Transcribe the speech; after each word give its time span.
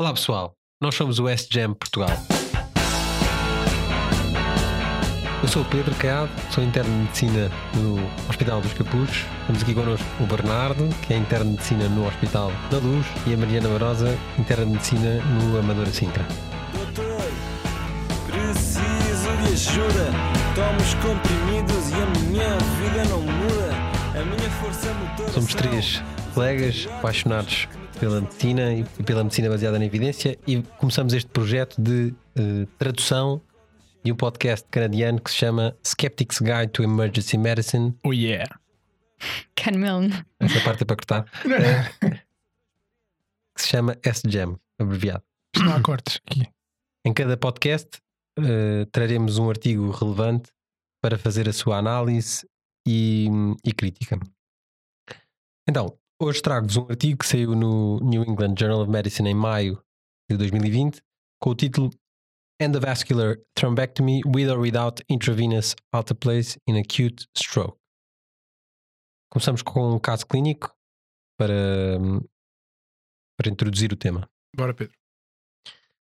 Olá 0.00 0.14
pessoal, 0.14 0.56
nós 0.80 0.94
somos 0.94 1.18
o 1.18 1.28
S-Jam 1.28 1.74
Portugal. 1.74 2.08
Eu 5.42 5.46
sou 5.46 5.60
o 5.60 5.64
Pedro 5.66 5.94
Caiado, 5.96 6.30
sou 6.50 6.64
interno 6.64 6.90
de 6.90 7.00
medicina 7.00 7.50
no 7.74 7.98
Hospital 8.26 8.62
dos 8.62 8.72
Capuchos. 8.72 9.26
Temos 9.46 9.62
aqui 9.62 9.74
connosco 9.74 10.06
o 10.18 10.24
Bernardo, 10.24 10.88
que 11.06 11.12
é 11.12 11.18
interno 11.18 11.44
de 11.44 11.50
medicina 11.50 11.86
no 11.90 12.08
Hospital 12.08 12.50
da 12.70 12.78
Luz, 12.78 13.06
e 13.26 13.34
a 13.34 13.36
Mariana 13.36 13.68
Barosa, 13.68 14.18
interna 14.38 14.64
de 14.64 14.72
medicina 14.72 15.22
no 15.22 15.58
Amadora 15.58 15.92
Sintra. 15.92 16.24
Doutor, 16.72 17.30
preciso 18.26 19.36
de 19.42 19.52
ajuda. 19.52 20.12
Tomo 20.54 20.80
os 20.80 20.94
comprimidos 20.94 21.90
e 21.90 21.94
a 21.94 22.06
minha 22.20 22.56
vida 22.80 23.04
não 23.10 23.20
muda. 23.20 24.18
A 24.18 24.24
minha 24.24 24.50
força 24.62 24.94
motora. 24.94 25.30
Somos 25.30 25.52
três 25.52 26.02
colegas 26.34 26.86
apaixonados 26.98 27.68
pela 27.98 28.20
medicina 28.20 28.72
e 28.72 28.84
pela 29.04 29.22
medicina 29.22 29.48
baseada 29.48 29.78
na 29.78 29.84
evidência 29.84 30.38
e 30.46 30.62
começamos 30.78 31.12
este 31.12 31.30
projeto 31.30 31.80
de 31.80 32.14
eh, 32.36 32.66
tradução 32.78 33.40
de 34.02 34.12
um 34.12 34.16
podcast 34.16 34.66
canadiano 34.70 35.20
que 35.20 35.30
se 35.30 35.36
chama 35.36 35.76
Skeptic's 35.86 36.38
Guide 36.40 36.68
to 36.68 36.82
Emergency 36.82 37.36
Medicine. 37.36 37.94
Oh 38.04 38.12
yeah. 38.12 38.48
Ken 39.54 39.72
Milne. 39.72 40.24
Essa 40.38 40.60
parte 40.62 40.82
é 40.82 40.86
para 40.86 40.96
cortar. 40.96 41.24
Que 43.52 43.62
se 43.62 43.68
chama 43.68 43.98
S-Jam, 44.02 44.58
abreviado. 44.78 45.24
Não 45.58 45.74
há 45.74 45.82
cortes 45.82 46.18
aqui. 46.24 46.46
Em 47.04 47.12
cada 47.12 47.36
podcast 47.36 48.00
eh, 48.38 48.86
traremos 48.90 49.36
um 49.36 49.50
artigo 49.50 49.90
relevante 49.90 50.50
para 51.02 51.18
fazer 51.18 51.48
a 51.48 51.52
sua 51.52 51.76
análise 51.76 52.46
e, 52.86 53.28
e 53.62 53.72
crítica. 53.72 54.18
Então, 55.68 55.98
hoje 56.20 56.42
trago-vos 56.42 56.76
um 56.76 56.86
artigo 56.90 57.18
que 57.18 57.26
saiu 57.26 57.56
no 57.56 57.98
New 58.00 58.22
England 58.22 58.54
Journal 58.58 58.82
of 58.82 58.90
Medicine 58.90 59.30
em 59.30 59.34
maio 59.34 59.82
de 60.30 60.36
2020 60.36 61.00
com 61.40 61.50
o 61.50 61.54
título 61.54 61.90
Endovascular 62.60 63.38
Thrombectomy 63.54 64.20
with 64.26 64.50
or 64.50 64.58
without 64.58 65.02
intravenous 65.08 65.74
alteplase 65.90 66.58
in 66.68 66.78
acute 66.78 67.26
stroke. 67.34 67.78
Começamos 69.32 69.62
com 69.62 69.94
um 69.94 69.98
caso 69.98 70.26
clínico 70.26 70.70
para, 71.38 71.98
para 73.38 73.50
introduzir 73.50 73.90
o 73.90 73.96
tema. 73.96 74.28
Bora, 74.54 74.74
Pedro. 74.74 74.92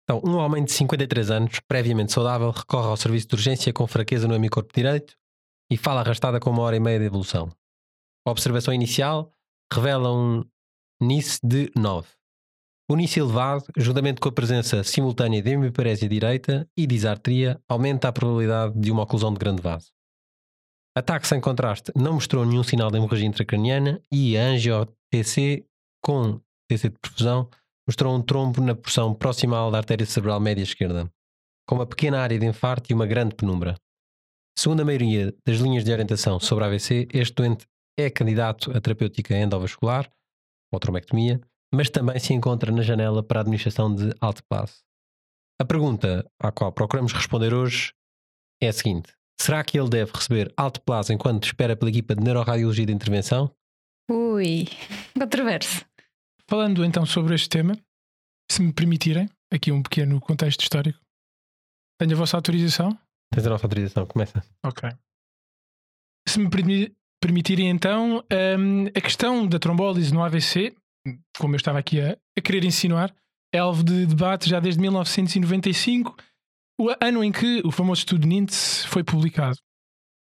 Então, 0.03 0.21
um 0.23 0.35
homem 0.35 0.63
de 0.63 0.71
53 0.71 1.31
anos, 1.31 1.59
previamente 1.61 2.11
saudável, 2.11 2.51
recorre 2.51 2.89
ao 2.89 2.97
serviço 2.97 3.27
de 3.27 3.35
urgência 3.35 3.73
com 3.73 3.87
fraqueza 3.87 4.27
no 4.27 4.35
hemicorpo 4.35 4.71
direito 4.71 5.17
e 5.71 5.77
fala 5.77 6.01
arrastada 6.01 6.39
com 6.39 6.51
uma 6.51 6.61
hora 6.61 6.75
e 6.75 6.79
meia 6.79 6.99
de 6.99 7.05
evolução. 7.05 7.49
A 8.27 8.29
observação 8.29 8.71
inicial 8.71 9.34
revela 9.73 10.11
um 10.13 10.43
NIS 11.01 11.39
de 11.43 11.71
9. 11.75 12.07
O 12.89 12.95
NIS 12.95 13.17
elevado, 13.17 13.65
juntamente 13.75 14.21
com 14.21 14.29
a 14.29 14.31
presença 14.31 14.83
simultânea 14.83 15.41
de 15.41 15.49
hemiparésia 15.49 16.07
direita 16.07 16.69
e 16.77 16.85
disartria, 16.85 17.59
aumenta 17.67 18.07
a 18.07 18.13
probabilidade 18.13 18.79
de 18.79 18.91
uma 18.91 19.03
oclusão 19.03 19.33
de 19.33 19.39
grande 19.39 19.61
vaso. 19.61 19.91
Ataque 20.95 21.27
sem 21.27 21.41
contraste 21.41 21.91
não 21.95 22.13
mostrou 22.13 22.45
nenhum 22.45 22.63
sinal 22.63 22.89
de 22.89 22.97
hemorragia 22.97 23.27
intracraniana 23.27 24.01
e 24.11 24.37
a 24.37 24.43
angio-TC 24.43 25.65
com 26.01 26.39
TC 26.69 26.89
de 26.89 26.99
perfusão 26.99 27.49
mostrou 27.87 28.15
um 28.15 28.21
trombo 28.21 28.61
na 28.61 28.75
porção 28.75 29.13
proximal 29.13 29.71
da 29.71 29.79
artéria 29.79 30.05
cerebral 30.05 30.39
média 30.39 30.63
esquerda, 30.63 31.11
com 31.67 31.75
uma 31.75 31.85
pequena 31.85 32.19
área 32.19 32.39
de 32.39 32.45
infarto 32.45 32.91
e 32.91 32.93
uma 32.93 33.05
grande 33.05 33.35
penumbra. 33.35 33.75
Segundo 34.57 34.81
a 34.81 34.85
maioria 34.85 35.35
das 35.45 35.57
linhas 35.57 35.83
de 35.83 35.91
orientação 35.91 36.39
sobre 36.39 36.63
AVC, 36.63 37.07
este 37.11 37.35
doente 37.35 37.67
é 37.97 38.09
candidato 38.09 38.75
a 38.75 38.81
terapêutica 38.81 39.35
endovascular, 39.35 40.09
ou 40.71 40.79
trombectomia, 40.79 41.39
mas 41.73 41.89
também 41.89 42.19
se 42.19 42.33
encontra 42.33 42.71
na 42.71 42.81
janela 42.81 43.23
para 43.23 43.39
a 43.39 43.41
administração 43.41 43.93
de 43.93 44.13
alteplase. 44.19 44.83
A 45.59 45.65
pergunta 45.65 46.29
à 46.39 46.51
qual 46.51 46.71
procuramos 46.71 47.13
responder 47.13 47.53
hoje 47.53 47.93
é 48.61 48.67
a 48.67 48.73
seguinte: 48.73 49.13
será 49.39 49.63
que 49.63 49.79
ele 49.79 49.89
deve 49.89 50.11
receber 50.13 50.53
alteplase 50.57 51.13
enquanto 51.13 51.45
espera 51.45 51.75
pela 51.75 51.89
equipa 51.89 52.15
de 52.15 52.23
neuroradiologia 52.23 52.85
de 52.85 52.93
intervenção? 52.93 53.53
Ui, 54.09 54.65
controverso. 55.17 55.85
Falando 56.47 56.85
então 56.85 57.05
sobre 57.05 57.33
este 57.33 57.49
tema, 57.49 57.75
se 58.51 58.61
me 58.61 58.71
permitirem, 58.71 59.29
aqui 59.51 59.71
um 59.71 59.81
pequeno 59.81 60.19
contexto 60.19 60.61
histórico. 60.61 60.99
Tenho 61.99 62.13
a 62.13 62.17
vossa 62.17 62.37
autorização? 62.37 62.97
Tens 63.33 63.47
a 63.47 63.49
nossa 63.49 63.65
autorização, 63.65 64.05
começa. 64.05 64.43
Ok. 64.63 64.89
Se 66.27 66.39
me 66.39 66.49
permitirem 67.25 67.69
então, 67.69 68.23
hum, 68.59 68.85
a 68.95 69.01
questão 69.01 69.47
da 69.47 69.57
trombólise 69.57 70.13
no 70.13 70.23
AVC, 70.23 70.75
como 71.39 71.55
eu 71.55 71.57
estava 71.57 71.79
aqui 71.79 71.99
a, 71.99 72.15
a 72.37 72.41
querer 72.41 72.63
insinuar, 72.63 73.11
é 73.51 73.57
alvo 73.57 73.83
de 73.83 74.05
debate 74.05 74.47
já 74.47 74.59
desde 74.59 74.79
1995, 74.79 76.15
o 76.79 76.89
ano 77.01 77.23
em 77.23 77.31
que 77.31 77.63
o 77.65 77.71
famoso 77.71 78.01
estudo 78.01 78.27
NINTS 78.27 78.85
foi 78.85 79.03
publicado. 79.03 79.57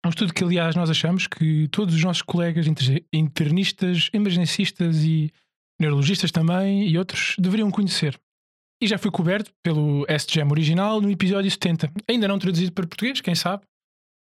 Um 0.03 0.09
estudo 0.09 0.33
que, 0.33 0.43
aliás, 0.43 0.75
nós 0.75 0.89
achamos 0.89 1.27
que 1.27 1.67
todos 1.67 1.93
os 1.93 2.03
nossos 2.03 2.23
colegas 2.23 2.65
inter- 2.65 3.05
internistas, 3.13 4.09
emergencistas 4.11 5.03
e 5.03 5.31
neurologistas 5.79 6.31
também 6.31 6.87
e 6.87 6.97
outros 6.97 7.35
deveriam 7.37 7.69
conhecer. 7.69 8.19
E 8.81 8.87
já 8.87 8.97
foi 8.97 9.11
coberto 9.11 9.51
pelo 9.63 10.03
SGM 10.09 10.49
original 10.51 10.99
no 10.99 11.11
episódio 11.11 11.51
70, 11.51 11.91
ainda 12.09 12.27
não 12.27 12.39
traduzido 12.39 12.71
para 12.71 12.87
português, 12.87 13.21
quem 13.21 13.35
sabe? 13.35 13.63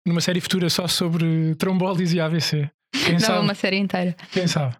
Numa 0.05 0.21
série 0.21 0.39
futura 0.39 0.69
só 0.69 0.87
sobre 0.87 1.55
trombólise 1.55 2.17
e 2.17 2.19
AVC. 2.19 2.69
Quem 2.93 3.13
Não, 3.13 3.19
sabe? 3.19 3.39
uma 3.39 3.55
série 3.55 3.77
inteira. 3.77 4.15
Quem 4.31 4.47
sabe? 4.47 4.75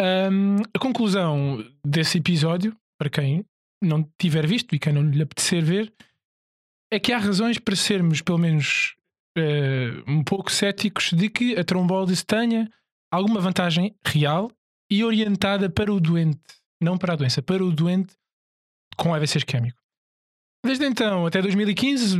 Ahm, 0.00 0.58
a 0.74 0.78
conclusão 0.78 1.64
desse 1.84 2.18
episódio, 2.18 2.76
para 2.98 3.10
quem 3.10 3.44
não 3.82 4.08
tiver 4.18 4.46
visto 4.46 4.74
e 4.74 4.78
quem 4.78 4.92
não 4.92 5.02
lhe 5.02 5.22
apetecer 5.22 5.64
ver, 5.64 5.92
é 6.92 6.98
que 6.98 7.12
há 7.12 7.18
razões 7.18 7.58
para 7.58 7.76
sermos, 7.76 8.22
pelo 8.22 8.38
menos, 8.38 8.94
eh, 9.36 9.90
um 10.06 10.22
pouco 10.24 10.50
céticos 10.50 11.12
de 11.12 11.28
que 11.28 11.56
a 11.58 11.64
trombólise 11.64 12.24
tenha 12.24 12.70
alguma 13.12 13.40
vantagem 13.40 13.94
real 14.06 14.50
e 14.90 15.04
orientada 15.04 15.68
para 15.68 15.92
o 15.92 16.00
doente, 16.00 16.40
não 16.80 16.96
para 16.96 17.12
a 17.12 17.16
doença, 17.16 17.42
para 17.42 17.62
o 17.64 17.70
doente 17.72 18.14
com 18.96 19.14
AVC 19.14 19.38
isquémico. 19.38 19.78
Desde 20.64 20.84
então 20.86 21.26
até 21.26 21.40
2015, 21.42 22.18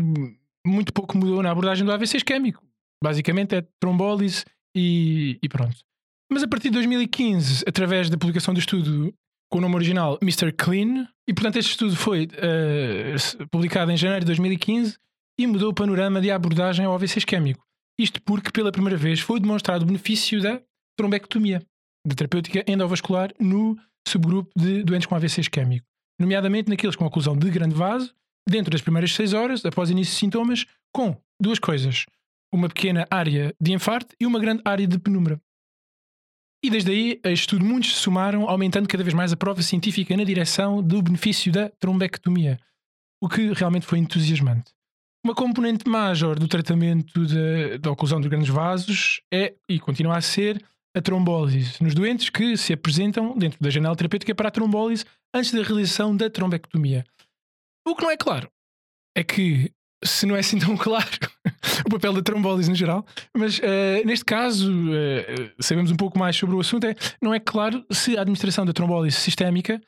muito 0.67 0.93
pouco 0.93 1.17
mudou 1.17 1.43
na 1.43 1.51
abordagem 1.51 1.85
do 1.85 1.93
AVC 1.93 2.19
isquémico. 2.19 2.63
Basicamente 3.03 3.55
é 3.55 3.67
trombólise 3.81 4.45
e, 4.77 5.39
e 5.43 5.49
pronto. 5.49 5.77
Mas 6.31 6.43
a 6.43 6.49
partir 6.49 6.69
de 6.69 6.75
2015, 6.75 7.65
através 7.67 8.11
da 8.11 8.19
publicação 8.19 8.53
do 8.53 8.61
estudo 8.61 9.15
com 9.51 9.59
o 9.59 9.61
nome 9.61 9.77
original 9.77 10.19
Mr. 10.21 10.53
Clean, 10.53 11.09
e 11.27 11.33
portanto 11.33 11.57
este 11.57 11.71
estudo 11.71 11.97
foi 11.97 12.29
eh, 12.35 13.15
publicado 13.51 13.91
em 13.91 13.97
janeiro 13.97 14.25
de 14.25 14.27
2015 14.27 14.99
e 15.39 15.47
mudou 15.47 15.71
o 15.71 15.75
panorama 15.75 16.21
de 16.21 16.31
abordagem 16.31 16.85
ao 16.85 16.95
AVC 16.95 17.21
isquémico. 17.21 17.65
Isto 17.99 18.21
porque 18.23 18.51
pela 18.51 18.71
primeira 18.71 18.97
vez 18.97 19.21
foi 19.21 19.41
demonstrado 19.41 19.85
o 19.85 19.87
benefício 19.87 20.41
da 20.41 20.61
trombectomia, 20.97 21.63
de 22.07 22.15
terapêutica 22.15 22.65
endovascular 22.67 23.33
no 23.41 23.77
subgrupo 24.07 24.51
de 24.57 24.83
doentes 24.83 25.07
com 25.07 25.15
AVC 25.15 25.41
isquémico, 25.41 25.87
nomeadamente 26.21 26.69
naqueles 26.69 26.97
com 26.97 27.07
oclusão 27.07 27.37
de 27.37 27.51
grande 27.51 27.75
vaso, 27.75 28.15
dentro 28.49 28.71
das 28.71 28.81
primeiras 28.81 29.15
6 29.15 29.33
horas, 29.33 29.65
após 29.65 29.91
início 29.91 30.15
de 30.15 30.21
sintomas, 30.21 30.67
com 30.93 31.17
duas 31.41 31.59
coisas: 31.59 32.07
uma 32.53 32.69
pequena 32.69 33.07
área 33.11 33.55
de 33.61 33.73
infarto 33.73 34.15
e 34.21 34.27
uma 34.27 34.39
grande 34.39 34.63
área 34.65 34.87
de 34.87 34.99
penumbra. 34.99 35.41
E 36.65 36.71
desde 36.71 36.91
aí, 36.91 37.21
estudo, 37.27 37.65
muitos 37.65 37.95
se 37.95 38.01
somaram, 38.01 38.49
aumentando 38.49 38.89
cada 38.89 39.05
vez 39.05 39.15
mais 39.15 39.33
a 39.33 39.37
prova 39.37 39.63
científica 39.63 40.17
na 40.17 40.25
direção 40.25 40.83
do 40.83 41.01
benefício 41.01 41.53
da 41.53 41.69
trombectomia, 41.79 42.59
o 43.23 43.29
que 43.29 43.53
realmente 43.53 43.87
foi 43.87 43.99
entusiasmante. 43.99 44.73
Uma 45.25 45.35
componente 45.35 45.89
major 45.89 46.39
do 46.39 46.49
tratamento 46.49 47.27
da 47.81 47.91
oclusão 47.93 48.21
dos 48.21 48.29
grandes 48.29 48.49
vasos 48.49 49.21
é, 49.33 49.55
e 49.69 49.79
continua 49.79 50.17
a 50.17 50.21
ser, 50.21 50.61
a 50.97 51.01
trombólise, 51.01 51.81
nos 51.81 51.95
doentes 51.95 52.31
que 52.31 52.57
se 52.57 52.73
apresentam 52.73 53.37
dentro 53.37 53.59
da 53.61 53.71
janela 53.71 53.95
terapêutica 53.95 54.35
para 54.35 54.49
a 54.49 54.51
trombólise 54.51 55.05
antes 55.35 55.53
da 55.53 55.63
realização 55.63 56.17
da 56.17 56.29
trombectomia. 56.29 57.05
O 57.89 57.97
que 57.97 58.03
não 58.03 58.11
é 58.11 58.17
claro 58.17 58.51
é 59.17 59.25
que, 59.25 59.73
se 60.05 60.27
não 60.27 60.37
é 60.37 60.41
assim 60.41 60.59
tão 60.59 60.77
claro, 60.79 61.09
o 61.87 61.91
papel 61.91 62.13
da 62.13 62.23
trombólise 62.23 62.69
no 62.69 62.77
geral, 62.77 63.05
mas 63.35 63.59
eh, 63.63 64.03
neste 64.05 64.25
caso, 64.25 64.71
eh, 64.93 65.53
sabemos 65.59 65.91
um 65.91 65.97
pouco 65.97 66.19
mais 66.19 66.37
sobre 66.37 66.55
o 66.55 66.61
assunto, 66.61 66.87
é, 66.87 66.95
não 67.21 67.35
é 67.35 67.41
claro 67.41 67.85
se 67.91 68.17
a 68.17 68.21
administração 68.21 68.67
da 68.67 68.73
trombólise 68.73 69.17
sistémica, 69.17 69.81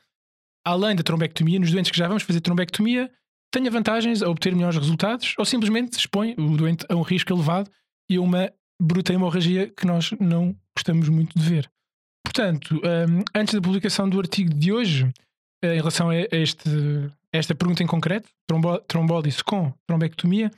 além 0.64 0.96
da 0.96 1.02
trombectomia, 1.02 1.60
nos 1.60 1.70
doentes 1.70 1.90
que 1.90 1.98
já 1.98 2.08
vamos 2.08 2.22
fazer 2.22 2.40
trombectomia, 2.40 3.10
tenha 3.52 3.70
vantagens 3.70 4.22
a 4.22 4.30
obter 4.30 4.54
melhores 4.54 4.78
resultados 4.78 5.34
ou 5.38 5.44
simplesmente 5.44 5.98
expõe 5.98 6.34
o 6.38 6.56
doente 6.56 6.86
a 6.88 6.96
um 6.96 7.02
risco 7.02 7.32
elevado 7.32 7.70
e 8.08 8.16
a 8.16 8.20
uma 8.20 8.50
bruta 8.80 9.12
hemorragia 9.12 9.68
que 9.68 9.86
nós 9.86 10.12
não 10.18 10.56
gostamos 10.74 11.08
muito 11.08 11.38
de 11.38 11.44
ver. 11.44 11.70
Portanto, 12.24 12.76
hum, 12.76 13.24
antes 13.34 13.54
da 13.54 13.60
publicação 13.60 14.08
do 14.08 14.18
artigo 14.18 14.54
de 14.54 14.72
hoje, 14.72 15.04
eh, 15.04 15.12
em 15.62 15.76
relação 15.76 16.10
a 16.10 16.16
este, 16.16 16.68
esta 17.32 17.54
pergunta 17.54 17.82
em 17.82 17.86
concreto, 17.86 18.28
trombólise 18.88 19.44
com 19.44 19.72
trombectomia, 19.86 20.50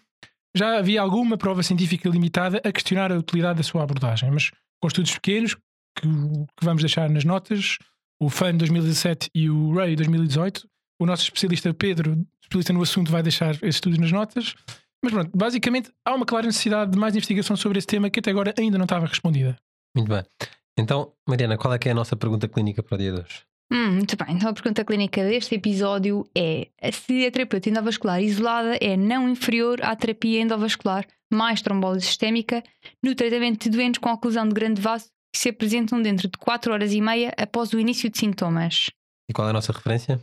já 0.55 0.79
havia 0.79 1.01
alguma 1.01 1.37
prova 1.37 1.63
científica 1.63 2.09
limitada 2.09 2.61
a 2.65 2.73
questionar 2.73 3.11
a 3.11 3.19
utilidade 3.19 3.59
da 3.59 3.63
sua 3.63 3.83
abordagem, 3.83 4.31
mas 4.31 4.51
com 4.81 4.89
estudos 4.89 5.15
pequenos, 5.15 5.55
que, 5.99 6.07
que 6.07 6.65
vamos 6.65 6.83
deixar 6.83 7.09
nas 7.09 7.25
notas, 7.25 7.79
o 8.21 8.29
FAN 8.29 8.57
2017 8.57 9.31
e 9.35 9.51
o 9.51 9.75
RAY 9.75 9.97
2018, 9.97 10.69
O 11.01 11.07
nosso 11.07 11.25
especialista 11.25 11.75
Pedro, 11.75 12.25
especialista 12.41 12.73
no 12.73 12.83
assunto, 12.83 13.11
vai 13.11 13.23
deixar 13.23 13.55
esses 13.57 13.77
estudos 13.77 13.99
nas 13.99 14.13
notas. 14.13 14.55
Mas 15.03 15.13
pronto, 15.13 15.31
basicamente 15.37 15.91
há 16.05 16.15
uma 16.15 16.25
clara 16.25 16.47
necessidade 16.47 16.93
de 16.93 16.99
mais 16.99 17.15
investigação 17.17 17.57
sobre 17.57 17.79
esse 17.79 17.87
tema 17.87 18.09
que 18.09 18.21
até 18.21 18.31
agora 18.31 18.55
ainda 18.57 18.79
não 18.79 18.85
estava 18.85 19.07
respondida. 19.07 19.57
Muito 19.97 20.09
bem. 20.09 20.23
Então, 20.79 21.13
Mariana, 21.29 21.59
qual 21.59 21.75
é 21.75 21.79
que 21.79 21.89
é 21.89 21.93
a 21.93 21.95
nossa 21.95 22.17
pergunta 22.17 22.47
clínica 22.47 22.83
para 22.83 22.95
o 22.95 22.99
dia 22.99 23.13
de 23.13 23.21
hoje? 23.21 23.45
Hum, 23.73 23.93
muito 23.93 24.15
bem. 24.19 24.37
Então 24.37 24.51
a 24.51 24.53
pergunta 24.53 24.85
clínica 24.85 25.25
deste 25.25 25.55
episódio 25.55 26.29
é 26.37 26.69
se 26.93 27.25
a 27.25 27.31
terapia 27.31 27.71
endovascular 27.71 28.23
isolada 28.23 28.77
é 28.79 28.99
não 28.99 29.27
inferior 29.27 29.83
à 29.83 29.97
terapia 29.97 30.43
endovascular 30.43 31.07
mais 31.33 31.63
trombose 31.63 32.03
sistémica 32.03 32.63
no 33.03 33.15
tratamento 33.15 33.65
de 33.65 33.71
doentes 33.71 33.99
com 33.99 34.13
oclusão 34.13 34.47
de 34.47 34.53
grande 34.53 34.79
vaso 34.79 35.07
que 35.35 35.41
se 35.41 35.49
apresentam 35.49 36.03
dentro 36.03 36.29
de 36.29 36.37
4 36.37 36.71
horas 36.71 36.93
e 36.93 37.01
meia 37.01 37.33
após 37.39 37.73
o 37.73 37.81
início 37.81 38.11
de 38.11 38.19
sintomas. 38.19 38.91
E 39.31 39.33
qual 39.33 39.47
é 39.49 39.51
a 39.51 39.55
nossa 39.55 39.73
referência? 39.73 40.21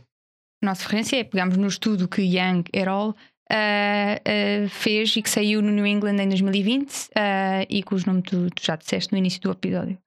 A 0.62 0.66
nossa 0.66 0.84
referência 0.84 1.16
é 1.16 1.24
pegamos 1.24 1.56
no 1.56 1.66
estudo 1.66 2.06
que 2.06 2.22
Young 2.22 2.62
et 2.72 2.86
al. 2.86 3.16
Uh, 3.52 4.62
uh, 4.64 4.68
fez 4.68 5.16
e 5.16 5.22
que 5.22 5.28
saiu 5.28 5.60
no 5.60 5.72
New 5.72 5.84
England 5.84 6.22
em 6.22 6.28
2020 6.28 6.88
uh, 6.88 7.66
e 7.68 7.82
cujo 7.82 8.06
nome 8.06 8.22
tu, 8.22 8.48
tu, 8.48 8.64
já 8.64 8.76
disseste 8.76 9.10
no 9.10 9.18
início 9.18 9.40
do 9.40 9.50
episódio. 9.50 9.98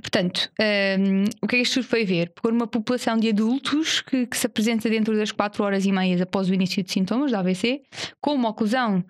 Portanto, 0.00 0.50
um, 0.60 1.24
o 1.42 1.46
que 1.46 1.56
é 1.56 1.58
que 1.58 1.62
este 1.62 1.80
estudo 1.80 1.86
foi 1.88 2.04
ver? 2.04 2.30
Pegou 2.30 2.52
uma 2.52 2.66
população 2.66 3.16
de 3.16 3.28
adultos 3.28 4.00
que, 4.00 4.26
que, 4.26 4.36
se 4.36 4.46
apresenta 4.46 4.88
dentro 4.88 5.16
das 5.16 5.32
4 5.32 5.62
horas 5.62 5.84
e 5.84 5.92
meias 5.92 6.20
após 6.20 6.48
o 6.48 6.54
início 6.54 6.82
de 6.82 6.92
sintomas 6.92 7.32
da 7.32 7.40
AVC, 7.40 7.82
com 8.20 8.34
uma 8.34 8.50
oclusão 8.50 9.04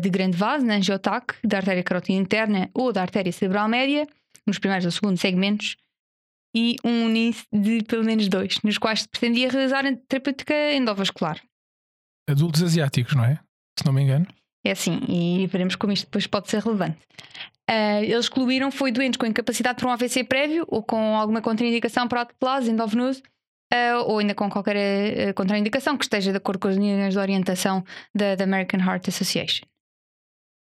de 0.00 0.08
grande 0.08 0.34
vaso, 0.34 0.64
na 0.64 0.76
angiotaque, 0.76 1.34
da 1.44 1.58
artéria 1.58 1.82
carótida 1.82 2.18
interna 2.18 2.70
ou 2.72 2.90
da 2.90 3.02
artéria 3.02 3.30
cerebral 3.30 3.68
média, 3.68 4.06
nos 4.46 4.58
primeiros 4.58 4.86
ou 4.86 4.90
segundos 4.90 5.20
segmentos, 5.20 5.76
e 6.54 6.76
um 6.82 7.10
índice 7.10 7.44
de 7.52 7.82
pelo 7.82 8.02
menos 8.02 8.28
dois, 8.28 8.58
nos 8.64 8.78
quais 8.78 9.02
se 9.02 9.08
pretendia 9.08 9.50
realizar 9.50 9.84
a 9.84 9.94
terapêutica 10.08 10.54
endovascular 10.72 11.38
adultos 12.28 12.62
asiáticos, 12.62 13.14
não 13.14 13.24
é? 13.24 13.38
Se 13.78 13.86
não 13.86 13.92
me 13.92 14.02
engano. 14.02 14.26
É 14.64 14.72
assim, 14.72 15.00
e 15.08 15.46
veremos 15.46 15.76
como 15.76 15.92
isto 15.92 16.06
depois 16.06 16.26
pode 16.26 16.50
ser 16.50 16.62
relevante. 16.62 16.98
Uh, 17.68 18.04
eles 18.04 18.26
excluíram 18.26 18.70
foi 18.70 18.92
doentes 18.92 19.18
com 19.18 19.26
incapacidade 19.26 19.78
para 19.78 19.88
um 19.88 19.92
AVC 19.92 20.22
prévio 20.22 20.64
ou 20.68 20.82
com 20.82 21.16
alguma 21.16 21.42
contraindicação 21.42 22.06
para 22.06 22.20
autoplase 22.20 22.70
endovenoso 22.70 23.20
uh, 23.72 24.04
ou 24.06 24.18
ainda 24.18 24.34
com 24.34 24.48
qualquer 24.48 25.30
uh, 25.30 25.34
contraindicação 25.34 25.96
que 25.98 26.04
esteja 26.04 26.30
de 26.30 26.36
acordo 26.36 26.60
com 26.60 26.68
as 26.68 26.76
linhas 26.76 27.12
de 27.12 27.18
orientação 27.18 27.84
da, 28.14 28.36
da 28.36 28.44
American 28.44 28.80
Heart 28.80 29.08
Association. 29.08 29.66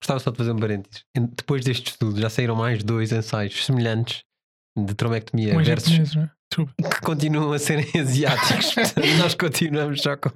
Gostava 0.01 0.19
só 0.19 0.31
de 0.31 0.37
fazer 0.37 0.51
um 0.51 0.57
parênteses. 0.57 1.03
Depois 1.35 1.63
deste 1.63 1.91
estudo 1.91 2.19
já 2.19 2.29
saíram 2.29 2.55
mais 2.55 2.83
dois 2.83 3.11
ensaios 3.11 3.65
semelhantes 3.65 4.23
de 4.77 4.93
trombectomia 4.93 5.55
um 5.57 5.63
versus 5.63 5.89
japonês, 5.91 6.15
é? 6.17 6.89
Que 6.89 7.01
continuam 7.01 7.51
a 7.53 7.59
serem 7.59 7.85
asiáticos. 7.99 8.73
Nós 9.19 9.35
continuamos 9.35 10.01
só 10.01 10.17
com 10.17 10.31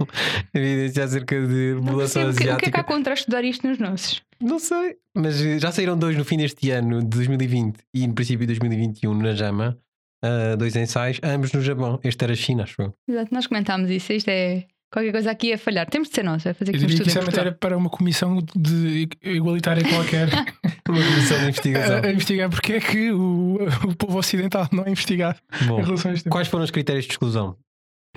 evidência 0.54 1.04
acerca 1.04 1.36
de 1.48 1.76
população 1.84 2.24
percebo 2.24 2.30
o 2.30 2.36
que, 2.36 2.36
o 2.36 2.38
que 2.38 2.44
é 2.44 2.52
asiática. 2.52 2.72
que 2.72 2.80
há 2.80 2.84
contra 2.84 3.14
estudar 3.14 3.44
isto 3.44 3.68
nos 3.68 3.80
nossos? 3.80 4.22
Não 4.40 4.60
sei, 4.60 4.98
mas 5.16 5.42
eh, 5.42 5.58
já 5.58 5.72
saíram 5.72 5.98
dois 5.98 6.16
no 6.16 6.24
fim 6.24 6.38
deste 6.38 6.70
ano, 6.70 7.00
de 7.00 7.08
2020 7.08 7.78
e 7.94 8.06
no 8.08 8.14
princípio 8.14 8.46
de 8.46 8.54
2021 8.54 9.14
na 9.16 9.34
JAMA. 9.34 9.78
ah, 10.24 10.56
dois 10.56 10.76
ensaios, 10.76 11.20
ambos 11.24 11.52
no 11.52 11.62
Japão. 11.62 12.00
Este 12.04 12.24
era 12.24 12.34
a 12.34 12.36
China, 12.36 12.64
acho 12.64 12.82
eu. 12.82 12.94
Exato, 13.08 13.34
nós 13.34 13.48
comentámos 13.48 13.90
isso. 13.90 14.14
Isto 14.14 14.30
é 14.30 14.66
qualquer 14.94 15.12
coisa 15.12 15.32
aqui 15.32 15.52
a 15.54 15.58
falhar. 15.58 15.90
Temos 15.90 16.10
de 16.10 16.16
ser 16.16 16.24
nós, 16.24 16.44
vai 16.44 16.54
fazer 16.54 16.72
Eu 16.72 16.76
aqui 16.76 16.86
um 16.86 16.88
diria 16.88 17.04
que 17.04 17.10
estudo 17.10 17.10
isso 17.10 17.20
em 17.20 17.22
é 17.22 17.26
matéria 17.26 17.52
para 17.52 17.76
uma 17.76 17.90
comissão 17.90 18.40
de 18.56 19.10
igualitária 19.24 19.84
qualquer 19.84 20.30
Uma 20.88 21.02
comissão 21.02 21.38
de 21.38 21.44
a, 21.44 21.48
investigação. 21.48 22.02
a 22.04 22.12
investigar 22.12 22.50
porque 22.50 22.74
é 22.74 22.80
que 22.80 23.12
o, 23.12 23.56
o 23.86 23.96
povo 23.96 24.20
ocidental 24.20 24.68
não 24.72 24.86
é 24.86 24.92
investigado 24.92 25.40
Bom, 25.66 25.80
em 25.80 25.84
relação 25.84 26.12
a 26.12 26.14
este 26.14 26.30
quais 26.30 26.48
foram 26.48 26.64
os 26.64 26.72
critérios 26.72 27.06
de 27.06 27.12
exclusão? 27.12 27.58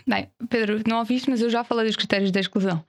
Bem, 0.06 0.28
Pedro, 0.50 0.82
não 0.86 0.98
ouviste, 0.98 1.30
mas 1.30 1.40
eu 1.40 1.48
já 1.48 1.64
falei 1.64 1.86
dos 1.86 1.96
critérios 1.96 2.30
da 2.30 2.40
exclusão. 2.40 2.84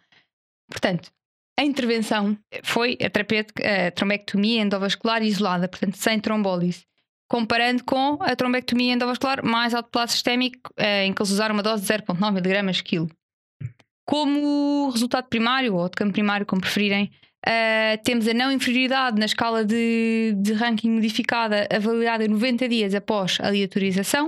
Portanto, 0.70 1.10
a 1.58 1.64
intervenção 1.64 2.38
foi 2.64 2.98
a, 3.02 3.88
a 3.88 3.92
trombectomia 3.92 4.62
endovascular 4.62 5.24
isolada, 5.24 5.68
portanto, 5.68 5.96
sem 5.96 6.20
trombólise. 6.20 6.86
Comparando 7.30 7.84
com 7.84 8.18
a 8.22 8.36
trombectomia 8.36 8.94
endovascular 8.94 9.46
mais 9.46 9.74
autoplase 9.74 10.14
sistémico, 10.14 10.72
eh, 10.76 11.06
em 11.06 11.14
que 11.14 11.22
eles 11.22 11.32
usaram 11.32 11.54
uma 11.54 11.64
dose 11.64 11.84
de 11.84 11.94
0,9 11.94 12.38
mg 12.38 12.84
quilo. 12.84 13.10
Como 14.08 14.90
resultado 14.90 15.28
primário, 15.28 15.76
ou 15.76 15.90
de 15.90 15.96
campo 15.96 16.14
primário, 16.14 16.46
como 16.46 16.62
preferirem, 16.62 17.12
eh, 17.46 17.98
temos 18.04 18.28
a 18.28 18.34
não 18.34 18.52
inferioridade 18.52 19.20
na 19.20 19.26
escala 19.26 19.66
de, 19.66 20.34
de 20.38 20.54
ranking 20.54 20.90
modificada 20.90 21.68
avaliada 21.70 22.24
em 22.24 22.30
90 22.30 22.68
dias 22.70 22.96
após 22.96 23.38
a 23.42 23.48
aleatorização. 23.48 24.28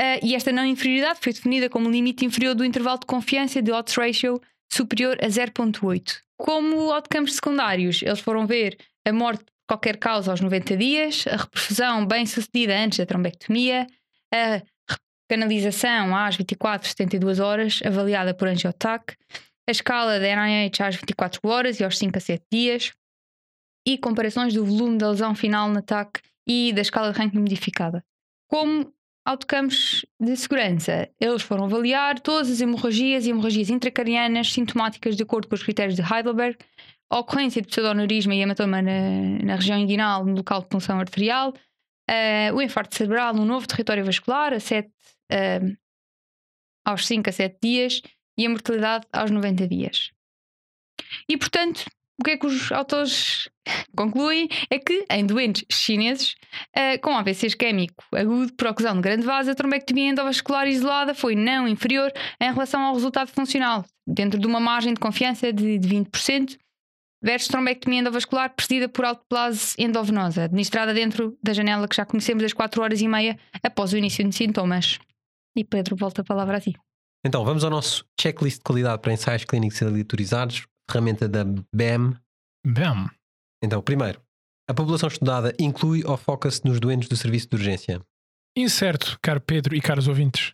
Uh, 0.00 0.22
e 0.22 0.36
esta 0.36 0.52
não 0.52 0.64
inferioridade 0.64 1.18
foi 1.20 1.32
definida 1.32 1.68
como 1.68 1.90
limite 1.90 2.24
inferior 2.24 2.54
do 2.54 2.64
intervalo 2.64 3.00
de 3.00 3.06
confiança 3.06 3.60
de 3.60 3.72
odds 3.72 3.96
ratio 3.96 4.40
superior 4.72 5.18
a 5.20 5.26
0.8. 5.26 6.18
Como 6.36 6.92
outcomes 6.92 7.34
secundários, 7.34 8.00
eles 8.02 8.20
foram 8.20 8.46
ver 8.46 8.78
a 9.04 9.12
morte 9.12 9.44
por 9.44 9.52
qualquer 9.70 9.96
causa 9.96 10.30
aos 10.30 10.40
90 10.40 10.76
dias, 10.76 11.24
a 11.26 11.36
reperfusão 11.36 12.06
bem 12.06 12.24
sucedida 12.26 12.78
antes 12.78 12.98
da 12.98 13.06
trombectomia, 13.06 13.86
a 14.32 14.62
canalização 15.28 16.16
às 16.16 16.36
24, 16.36 16.88
72 16.88 17.38
horas, 17.38 17.80
avaliada 17.84 18.32
por 18.32 18.48
AngioTAC, 18.48 19.14
a 19.68 19.70
escala 19.70 20.18
da 20.18 20.26
NIH 20.26 20.86
às 20.86 20.96
24 20.96 21.40
horas 21.44 21.78
e 21.78 21.84
aos 21.84 21.98
5 21.98 22.16
a 22.16 22.20
7 22.20 22.44
dias, 22.50 22.92
e 23.86 23.96
comparações 23.96 24.52
do 24.52 24.64
volume 24.64 24.98
da 24.98 25.10
lesão 25.10 25.34
final 25.34 25.68
no 25.70 25.80
TAC 25.80 26.20
e 26.46 26.72
da 26.72 26.82
escala 26.82 27.12
de 27.12 27.18
ranking 27.18 27.38
modificada. 27.38 28.04
Como 28.46 28.92
autocampos 29.24 30.04
de 30.20 30.36
segurança, 30.36 31.08
eles 31.20 31.42
foram 31.42 31.64
avaliar 31.64 32.18
todas 32.20 32.50
as 32.50 32.60
hemorragias 32.60 33.26
e 33.26 33.30
hemorragias 33.30 33.70
intracarianas 33.70 34.52
sintomáticas 34.52 35.16
de 35.16 35.22
acordo 35.22 35.48
com 35.48 35.54
os 35.54 35.62
critérios 35.62 35.94
de 35.94 36.02
Heidelberg, 36.02 36.56
a 37.10 37.18
ocorrência 37.18 37.62
de 37.62 37.68
pseudoneurisma 37.68 38.34
e 38.34 38.40
hematoma 38.40 38.82
na, 38.82 38.90
na, 39.42 39.54
região 39.56 39.78
inguinal 39.78 40.24
no 40.24 40.34
local 40.34 40.60
de 40.60 40.68
punção 40.68 41.00
arterial, 41.00 41.54
uh, 42.10 42.54
o 42.54 42.60
infarto 42.60 42.94
cerebral 42.94 43.34
no 43.34 43.44
novo 43.44 43.66
território 43.66 44.04
vascular, 44.04 44.52
a 44.52 44.60
7 44.60 44.90
uh, 45.32 45.76
aos 46.84 47.06
5 47.06 47.28
a 47.28 47.32
7 47.32 47.58
dias 47.62 48.02
e 48.36 48.46
a 48.46 48.50
mortalidade 48.50 49.06
aos 49.12 49.30
90 49.30 49.66
dias. 49.66 50.10
E 51.28 51.36
portanto, 51.36 51.84
o 52.20 52.24
que 52.24 52.32
é 52.32 52.36
que 52.36 52.46
os 52.46 52.72
autores 52.72 53.48
concluem 53.96 54.48
é 54.70 54.78
que 54.78 55.04
em 55.10 55.24
doentes 55.24 55.64
chineses 55.70 56.34
uh, 56.76 57.00
com 57.00 57.16
AVC 57.16 57.46
isquémico 57.46 58.04
agudo, 58.12 58.52
por 58.54 58.68
ocasião 58.68 58.94
de 58.96 59.02
grande 59.02 59.24
vaso, 59.24 59.50
a 59.50 59.54
trombectomia 59.54 60.10
endovascular 60.10 60.66
isolada 60.66 61.14
foi 61.14 61.36
não 61.36 61.68
inferior 61.68 62.12
em 62.40 62.52
relação 62.52 62.82
ao 62.82 62.94
resultado 62.94 63.28
funcional, 63.28 63.84
dentro 64.06 64.38
de 64.38 64.46
uma 64.46 64.60
margem 64.60 64.94
de 64.94 65.00
confiança 65.00 65.52
de, 65.52 65.78
de 65.78 65.88
20%, 65.88 66.58
versus 67.22 67.48
trombectomia 67.48 68.00
endovascular 68.00 68.50
precedida 68.50 68.88
por 68.88 69.04
autoplase 69.04 69.74
endovenosa, 69.78 70.44
administrada 70.44 70.94
dentro 70.94 71.36
da 71.42 71.52
janela 71.52 71.88
que 71.88 71.96
já 71.96 72.04
conhecemos 72.04 72.42
das 72.42 72.52
4 72.52 72.82
horas 72.82 73.00
e 73.00 73.08
meia 73.08 73.38
após 73.62 73.92
o 73.92 73.96
início 73.96 74.26
de 74.26 74.34
sintomas. 74.34 74.98
E 75.58 75.64
Pedro, 75.64 75.96
volta 75.96 76.22
a 76.22 76.24
palavra 76.24 76.58
a 76.58 76.60
ti. 76.60 76.72
Então, 77.26 77.44
vamos 77.44 77.64
ao 77.64 77.70
nosso 77.70 78.04
checklist 78.18 78.58
de 78.58 78.62
qualidade 78.62 79.02
para 79.02 79.12
ensaios 79.12 79.44
clínicos 79.44 79.82
aleatorizados, 79.82 80.68
ferramenta 80.88 81.28
da 81.28 81.44
BEM. 81.74 82.14
Bam. 82.64 83.10
Então, 83.60 83.82
primeiro, 83.82 84.22
a 84.70 84.72
população 84.72 85.08
estudada 85.08 85.52
inclui 85.58 86.04
ou 86.04 86.16
foca-se 86.16 86.64
nos 86.64 86.78
doentes 86.78 87.08
do 87.08 87.16
serviço 87.16 87.48
de 87.48 87.56
urgência? 87.56 88.00
Incerto, 88.56 89.18
caro 89.20 89.40
Pedro 89.40 89.74
e 89.74 89.80
caros 89.80 90.06
ouvintes. 90.06 90.52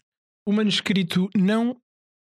O 0.48 0.52
manuscrito 0.52 1.28
não 1.36 1.78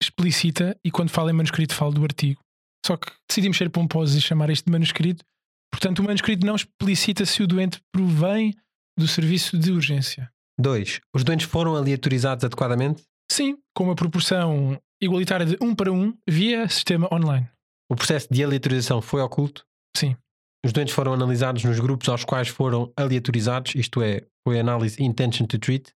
explicita, 0.03 0.77
e 0.85 0.91
quando 0.91 1.11
falo 1.11 1.31
em 1.31 1.35
manuscrito 1.35 1.73
falo 1.73 1.93
do 1.93 2.03
artigo, 2.03 2.41
só 2.85 2.97
que 2.97 3.13
decidimos 3.29 3.57
ser 3.57 3.71
pomposos 3.71 4.17
e 4.17 4.21
chamar 4.21 4.51
isto 4.51 4.65
de 4.65 4.73
manuscrito. 4.73 5.25
Portanto, 5.73 6.01
o 6.01 6.03
manuscrito 6.03 6.45
não 6.45 6.57
explicita 6.57 7.25
se 7.25 7.45
o 7.45 7.47
doente 7.47 7.81
provém 7.93 8.53
do 8.99 9.07
serviço 9.07 9.57
de 9.57 9.71
urgência. 9.71 10.29
2. 10.59 11.01
Os 11.15 11.25
doentes 11.25 11.47
foram 11.47 11.77
aleatorizados 11.77 12.45
adequadamente? 12.45 13.03
Sim, 13.31 13.59
com 13.75 13.85
uma 13.85 13.95
proporção 13.95 14.81
igualitária 15.01 15.47
de 15.47 15.57
1 15.61 15.75
para 15.75 15.93
1 15.93 16.17
via 16.29 16.69
sistema 16.69 17.09
online. 17.13 17.49
O 17.91 17.97
processo 17.97 18.29
de 18.31 18.43
aleatorização 18.43 19.01
foi 19.03 19.21
oculto? 19.21 19.65
Sim. 19.97 20.17
Os 20.65 20.73
doentes 20.73 20.95
foram 20.95 21.13
analisados 21.13 21.63
nos 21.65 21.79
grupos 21.79 22.09
aos 22.09 22.25
quais 22.25 22.49
foram 22.49 22.93
aleatorizados, 22.97 23.75
isto 23.75 24.03
é, 24.03 24.23
foi 24.47 24.59
análise 24.59 25.01
intention 25.03 25.47
to 25.47 25.59
treat? 25.59 25.93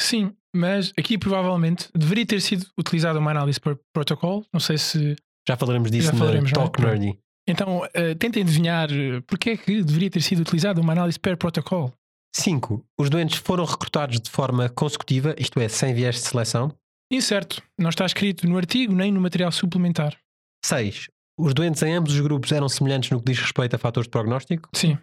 Sim, 0.00 0.34
mas 0.54 0.92
aqui 0.98 1.16
provavelmente 1.16 1.88
deveria 1.94 2.26
ter 2.26 2.40
sido 2.40 2.66
utilizada 2.78 3.18
uma 3.18 3.30
análise 3.30 3.60
por 3.60 3.78
protocolo. 3.92 4.44
Não 4.52 4.60
sei 4.60 4.78
se. 4.78 5.16
Já 5.48 5.56
falaremos 5.56 5.90
disso 5.90 6.06
Já 6.06 6.12
no 6.12 6.18
falaremos, 6.18 6.52
não 6.52 6.62
é? 6.62 6.64
Talk 6.64 6.82
Nerdy. 6.82 7.18
Então, 7.48 7.88
eh, 7.94 8.14
tentem 8.14 8.42
adivinhar 8.42 8.90
eh, 8.90 9.20
porque 9.26 9.50
é 9.50 9.56
que 9.56 9.82
deveria 9.82 10.10
ter 10.10 10.20
sido 10.20 10.40
utilizada 10.40 10.80
uma 10.80 10.92
análise 10.92 11.18
per 11.18 11.36
protocolo. 11.36 11.92
5. 12.36 12.84
Os 12.98 13.08
doentes 13.08 13.38
foram 13.38 13.64
recrutados 13.64 14.20
de 14.20 14.30
forma 14.30 14.68
consecutiva, 14.68 15.34
isto 15.38 15.58
é, 15.58 15.68
sem 15.68 15.94
viés 15.94 16.16
de 16.16 16.20
seleção? 16.22 16.70
Incerto, 17.10 17.62
não 17.78 17.88
está 17.88 18.04
escrito 18.04 18.46
no 18.46 18.58
artigo 18.58 18.94
nem 18.94 19.10
no 19.10 19.20
material 19.20 19.50
suplementar. 19.50 20.16
6. 20.64 21.08
Os 21.38 21.54
doentes 21.54 21.82
em 21.82 21.94
ambos 21.94 22.12
os 22.12 22.20
grupos 22.20 22.52
eram 22.52 22.68
semelhantes 22.68 23.10
no 23.10 23.20
que 23.20 23.32
diz 23.32 23.40
respeito 23.40 23.74
a 23.74 23.78
fatores 23.78 24.06
de 24.06 24.10
prognóstico? 24.10 24.68
Sim, 24.74 24.98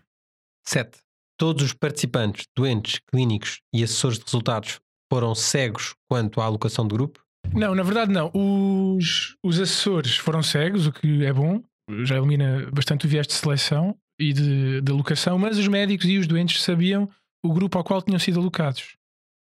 7. 0.67 0.99
Todos 1.37 1.63
os 1.63 1.73
participantes, 1.73 2.47
doentes, 2.55 2.99
clínicos 3.07 3.61
e 3.73 3.83
assessores 3.83 4.19
de 4.19 4.25
resultados 4.25 4.79
foram 5.11 5.33
cegos 5.33 5.95
quanto 6.07 6.39
à 6.39 6.45
alocação 6.45 6.87
do 6.87 6.95
grupo? 6.95 7.23
Não, 7.51 7.73
na 7.73 7.83
verdade 7.83 8.11
não. 8.11 8.31
Os, 8.33 9.35
os 9.43 9.59
assessores 9.59 10.17
foram 10.17 10.43
cegos, 10.43 10.85
o 10.85 10.91
que 10.91 11.25
é 11.25 11.33
bom, 11.33 11.63
já 12.03 12.17
elimina 12.17 12.69
bastante 12.71 13.05
o 13.05 13.09
viés 13.09 13.27
de 13.27 13.33
seleção 13.33 13.97
e 14.19 14.31
de, 14.33 14.81
de 14.81 14.91
alocação, 14.91 15.37
mas 15.39 15.57
os 15.57 15.67
médicos 15.67 16.07
e 16.07 16.17
os 16.17 16.27
doentes 16.27 16.61
sabiam 16.61 17.09
o 17.43 17.53
grupo 17.53 17.77
ao 17.77 17.83
qual 17.83 18.01
tinham 18.01 18.19
sido 18.19 18.39
alocados. 18.39 18.95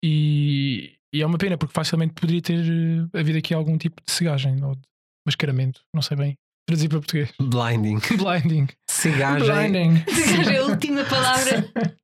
E, 0.04 0.94
e 1.12 1.22
é 1.22 1.26
uma 1.26 1.38
pena, 1.38 1.56
porque 1.56 1.75
facilmente 1.75 2.14
poderia 2.14 2.42
ter 2.42 2.58
eh, 2.58 3.18
havido 3.18 3.38
aqui 3.38 3.54
algum 3.54 3.76
tipo 3.78 4.02
de 4.04 4.11
cegagem 4.11 4.62
ou 4.64 4.75
de 4.75 4.82
mascaramento, 5.26 5.82
não 5.94 6.02
sei 6.02 6.16
bem. 6.16 6.34
Traduzir 6.66 6.88
para 6.88 6.99
português. 6.99 7.32
Blinding. 7.40 7.99
Blinding. 8.16 8.68
Cegagem. 8.88 9.49
Blinding. 9.49 10.04
Seja 10.11 10.61
a 10.61 10.64
última 10.64 11.04
palavra. 11.04 11.70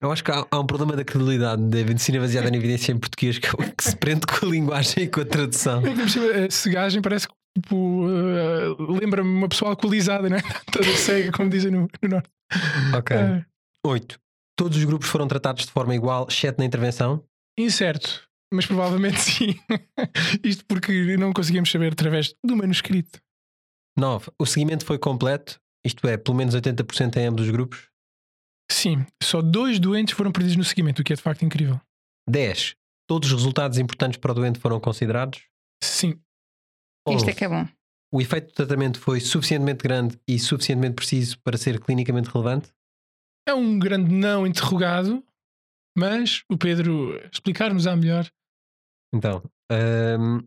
Eu 0.00 0.12
acho 0.12 0.22
que 0.22 0.30
há, 0.30 0.46
há 0.50 0.60
um 0.60 0.66
problema 0.66 0.94
da 0.94 1.04
credibilidade 1.04 1.62
da 1.62 1.78
medicina 1.78 2.20
baseada 2.20 2.50
na 2.50 2.56
evidência 2.56 2.92
em 2.92 2.98
português 2.98 3.38
que, 3.38 3.48
que 3.48 3.84
se 3.84 3.96
prende 3.96 4.26
com 4.26 4.46
a 4.46 4.48
linguagem 4.48 5.04
e 5.04 5.08
com 5.08 5.20
a 5.20 5.24
tradução. 5.24 5.82
É 5.84 6.44
a 6.44 6.50
cegagem 6.50 7.00
parece 7.00 7.26
que 7.26 7.34
tipo, 7.58 8.06
eh, 8.08 9.00
lembra-me 9.00 9.30
uma 9.30 9.48
pessoa 9.48 9.70
alcoolizada, 9.70 10.28
né? 10.28 10.38
Toda 10.70 10.94
cega, 10.96 11.32
como 11.32 11.48
dizem 11.48 11.70
no, 11.70 11.88
no 12.02 12.08
norte. 12.08 12.28
Ok. 12.96 13.16
Eh, 13.16 13.44
8. 13.84 14.18
Todos 14.56 14.78
os 14.78 14.84
grupos 14.84 15.08
foram 15.08 15.26
tratados 15.26 15.64
de 15.66 15.72
forma 15.72 15.94
igual, 15.94 16.26
exceto 16.28 16.58
na 16.60 16.64
intervenção. 16.64 17.24
incerto, 17.58 18.28
mas 18.52 18.66
provavelmente 18.66 19.18
sim. 19.20 19.54
Isto 20.44 20.64
porque 20.66 21.16
não 21.16 21.32
conseguimos 21.32 21.70
saber 21.70 21.92
através 21.92 22.34
do 22.44 22.56
manuscrito. 22.56 23.20
9. 23.96 24.30
O 24.38 24.46
seguimento 24.46 24.84
foi 24.84 24.98
completo, 24.98 25.60
isto 25.84 26.06
é, 26.08 26.16
pelo 26.16 26.36
menos 26.36 26.54
80% 26.54 27.16
em 27.16 27.26
ambos 27.26 27.42
os 27.44 27.50
grupos. 27.50 27.88
Sim, 28.70 29.04
só 29.22 29.42
dois 29.42 29.78
doentes 29.78 30.14
foram 30.14 30.32
perdidos 30.32 30.56
no 30.56 30.64
seguimento, 30.64 31.02
o 31.02 31.04
que 31.04 31.12
é 31.12 31.16
de 31.16 31.22
facto 31.22 31.44
incrível. 31.44 31.80
10. 32.28 32.74
Todos 33.06 33.28
os 33.30 33.34
resultados 33.36 33.76
importantes 33.78 34.18
para 34.18 34.32
o 34.32 34.34
doente 34.34 34.58
foram 34.58 34.80
considerados. 34.80 35.42
Sim, 35.82 36.18
Isto 37.08 37.28
é 37.28 37.32
11. 37.32 37.34
que 37.34 37.44
é 37.44 37.48
bom. 37.48 37.68
O 38.12 38.20
efeito 38.22 38.46
do 38.48 38.52
tratamento 38.54 38.98
foi 39.00 39.20
suficientemente 39.20 39.82
grande 39.82 40.18
e 40.26 40.38
suficientemente 40.38 40.94
preciso 40.94 41.38
para 41.40 41.58
ser 41.58 41.78
clinicamente 41.80 42.30
relevante. 42.30 42.72
É 43.46 43.54
um 43.54 43.78
grande 43.78 44.12
não 44.12 44.46
interrogado, 44.46 45.24
mas 45.96 46.42
o 46.50 46.56
Pedro 46.56 47.16
explicar-nos-á 47.30 47.96
melhor. 47.96 48.28
Então, 49.14 49.42
hum, 50.18 50.40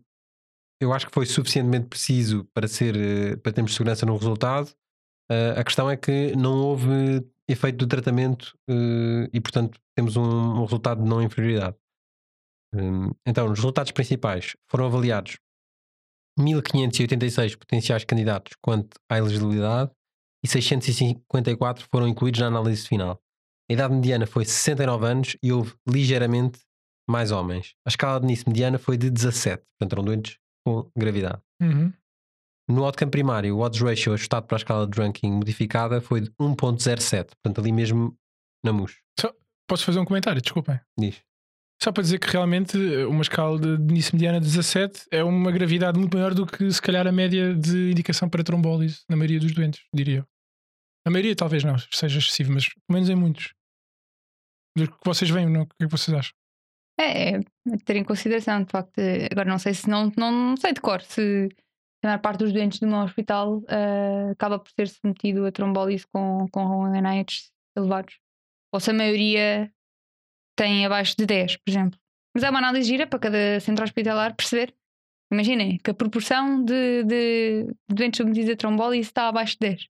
eu 0.80 0.92
acho 0.92 1.06
que 1.06 1.14
foi 1.14 1.26
suficientemente 1.26 1.86
preciso 1.86 2.44
para 2.54 2.68
ser 2.68 2.96
eh, 2.96 3.36
para 3.36 3.52
termos 3.52 3.74
segurança 3.74 4.06
no 4.06 4.16
resultado. 4.16 4.72
Ah, 5.30 5.60
a 5.60 5.64
questão 5.64 5.90
é 5.90 5.96
que 5.96 6.34
não 6.36 6.58
houve 6.58 7.24
efeito 7.48 7.78
do 7.78 7.86
tratamento 7.86 8.56
eh, 8.68 9.28
e, 9.32 9.40
portanto, 9.40 9.80
temos 9.96 10.16
um, 10.16 10.22
um 10.22 10.64
resultado 10.64 11.02
de 11.02 11.08
não 11.08 11.22
inferioridade. 11.22 11.76
Hum, 12.74 13.10
então, 13.26 13.46
os 13.46 13.58
resultados 13.58 13.92
principais 13.92 14.54
foram 14.70 14.86
avaliados 14.86 15.38
1586 16.38 17.56
potenciais 17.56 18.04
candidatos 18.04 18.54
quanto 18.62 18.98
à 19.08 19.18
elegibilidade 19.18 19.90
e 20.44 20.48
654 20.48 21.86
foram 21.90 22.08
incluídos 22.08 22.40
na 22.40 22.46
análise 22.46 22.86
final. 22.86 23.20
A 23.70 23.72
idade 23.72 23.94
mediana 23.94 24.26
foi 24.26 24.44
69 24.44 25.06
anos 25.06 25.36
e 25.42 25.52
houve 25.52 25.74
ligeiramente 25.86 26.60
mais 27.08 27.30
homens. 27.30 27.74
A 27.86 27.88
escala 27.88 28.20
de 28.20 28.26
Nice 28.26 28.46
mediana 28.46 28.78
foi 28.78 28.96
de 28.96 29.10
17, 29.10 29.62
portanto 29.78 29.92
eram 29.92 30.04
doentes 30.04 30.38
com 30.64 30.90
gravidade. 30.96 31.40
Uhum. 31.60 31.92
No 32.70 32.84
outcome 32.84 33.10
primário, 33.10 33.56
o 33.56 33.60
odds 33.60 33.80
ratio 33.80 34.12
ajustado 34.12 34.46
para 34.46 34.56
a 34.56 34.58
escala 34.60 34.86
de 34.86 35.00
ranking 35.00 35.32
modificada 35.32 36.00
foi 36.00 36.20
de 36.20 36.30
1.07, 36.32 37.30
portanto 37.42 37.60
ali 37.60 37.72
mesmo 37.72 38.16
na 38.62 38.72
MUS. 38.72 38.96
Posso 39.68 39.84
fazer 39.84 40.00
um 40.00 40.04
comentário? 40.04 40.40
Desculpem. 40.40 40.80
Diz. 40.98 41.22
Só 41.80 41.92
para 41.92 42.02
dizer 42.02 42.18
que 42.18 42.28
realmente 42.28 42.76
uma 43.06 43.22
escala 43.22 43.58
de 43.58 43.76
de 43.78 43.92
início 43.92 44.14
mediana 44.14 44.40
de 44.40 44.46
17 44.46 45.06
é 45.12 45.22
uma 45.22 45.52
gravidade 45.52 45.98
muito 45.98 46.16
maior 46.16 46.34
do 46.34 46.44
que 46.44 46.70
se 46.70 46.82
calhar 46.82 47.06
a 47.06 47.12
média 47.12 47.54
de 47.54 47.92
indicação 47.92 48.28
para 48.28 48.42
trombólise 48.42 49.04
na 49.08 49.16
maioria 49.16 49.38
dos 49.38 49.52
doentes, 49.52 49.84
diria 49.94 50.18
eu. 50.18 50.24
A 51.06 51.10
maioria 51.10 51.36
talvez 51.36 51.62
não 51.62 51.78
seja 51.78 52.18
excessivo, 52.18 52.52
mas 52.52 52.68
pelo 52.68 52.82
menos 52.90 53.08
em 53.08 53.14
muitos. 53.14 53.54
Do 54.76 54.90
que 54.90 54.98
vocês 55.04 55.30
veem, 55.30 55.48
não? 55.48 55.62
o 55.62 55.66
que 55.66 55.74
é 55.80 55.86
que 55.86 55.90
vocês 55.90 56.16
acham? 56.16 56.34
É, 57.00 57.36
é 57.36 57.40
ter 57.84 57.96
em 57.96 58.04
consideração, 58.04 58.64
de 58.64 58.70
facto. 58.70 59.00
Agora 59.30 59.48
não 59.48 59.58
sei 59.58 59.72
se 59.72 59.88
não, 59.88 60.12
não, 60.16 60.32
não 60.32 60.56
sei 60.56 60.72
de 60.72 60.80
cor 60.80 61.00
se 61.00 61.48
a 62.02 62.08
maior 62.08 62.20
parte 62.20 62.40
dos 62.40 62.52
doentes 62.52 62.80
do 62.80 62.86
meu 62.88 62.98
hospital 62.98 63.62
ah, 63.68 64.30
acaba 64.32 64.58
por 64.58 64.70
ser 64.72 64.88
submetido 64.88 65.46
a 65.46 65.52
trombólise 65.52 66.06
com, 66.12 66.46
com 66.50 66.86
NIH 66.88 67.50
elevados. 67.76 68.18
Ou 68.72 68.80
se 68.80 68.90
a 68.90 68.94
maioria 68.94 69.72
tem 70.58 70.84
abaixo 70.84 71.14
de 71.16 71.24
10, 71.24 71.56
por 71.58 71.70
exemplo. 71.70 71.98
Mas 72.34 72.42
é 72.42 72.50
uma 72.50 72.58
análise 72.58 72.88
gira 72.88 73.06
para 73.06 73.18
cada 73.18 73.60
centro 73.60 73.84
hospitalar 73.84 74.34
perceber. 74.34 74.74
Imaginem 75.32 75.78
que 75.78 75.90
a 75.90 75.94
proporção 75.94 76.64
de, 76.64 77.04
de 77.04 77.66
doentes 77.88 78.18
submetidos 78.18 78.50
a 78.50 78.56
trombólise 78.56 79.08
está 79.08 79.28
abaixo 79.28 79.56
de 79.60 79.68
10. 79.68 79.86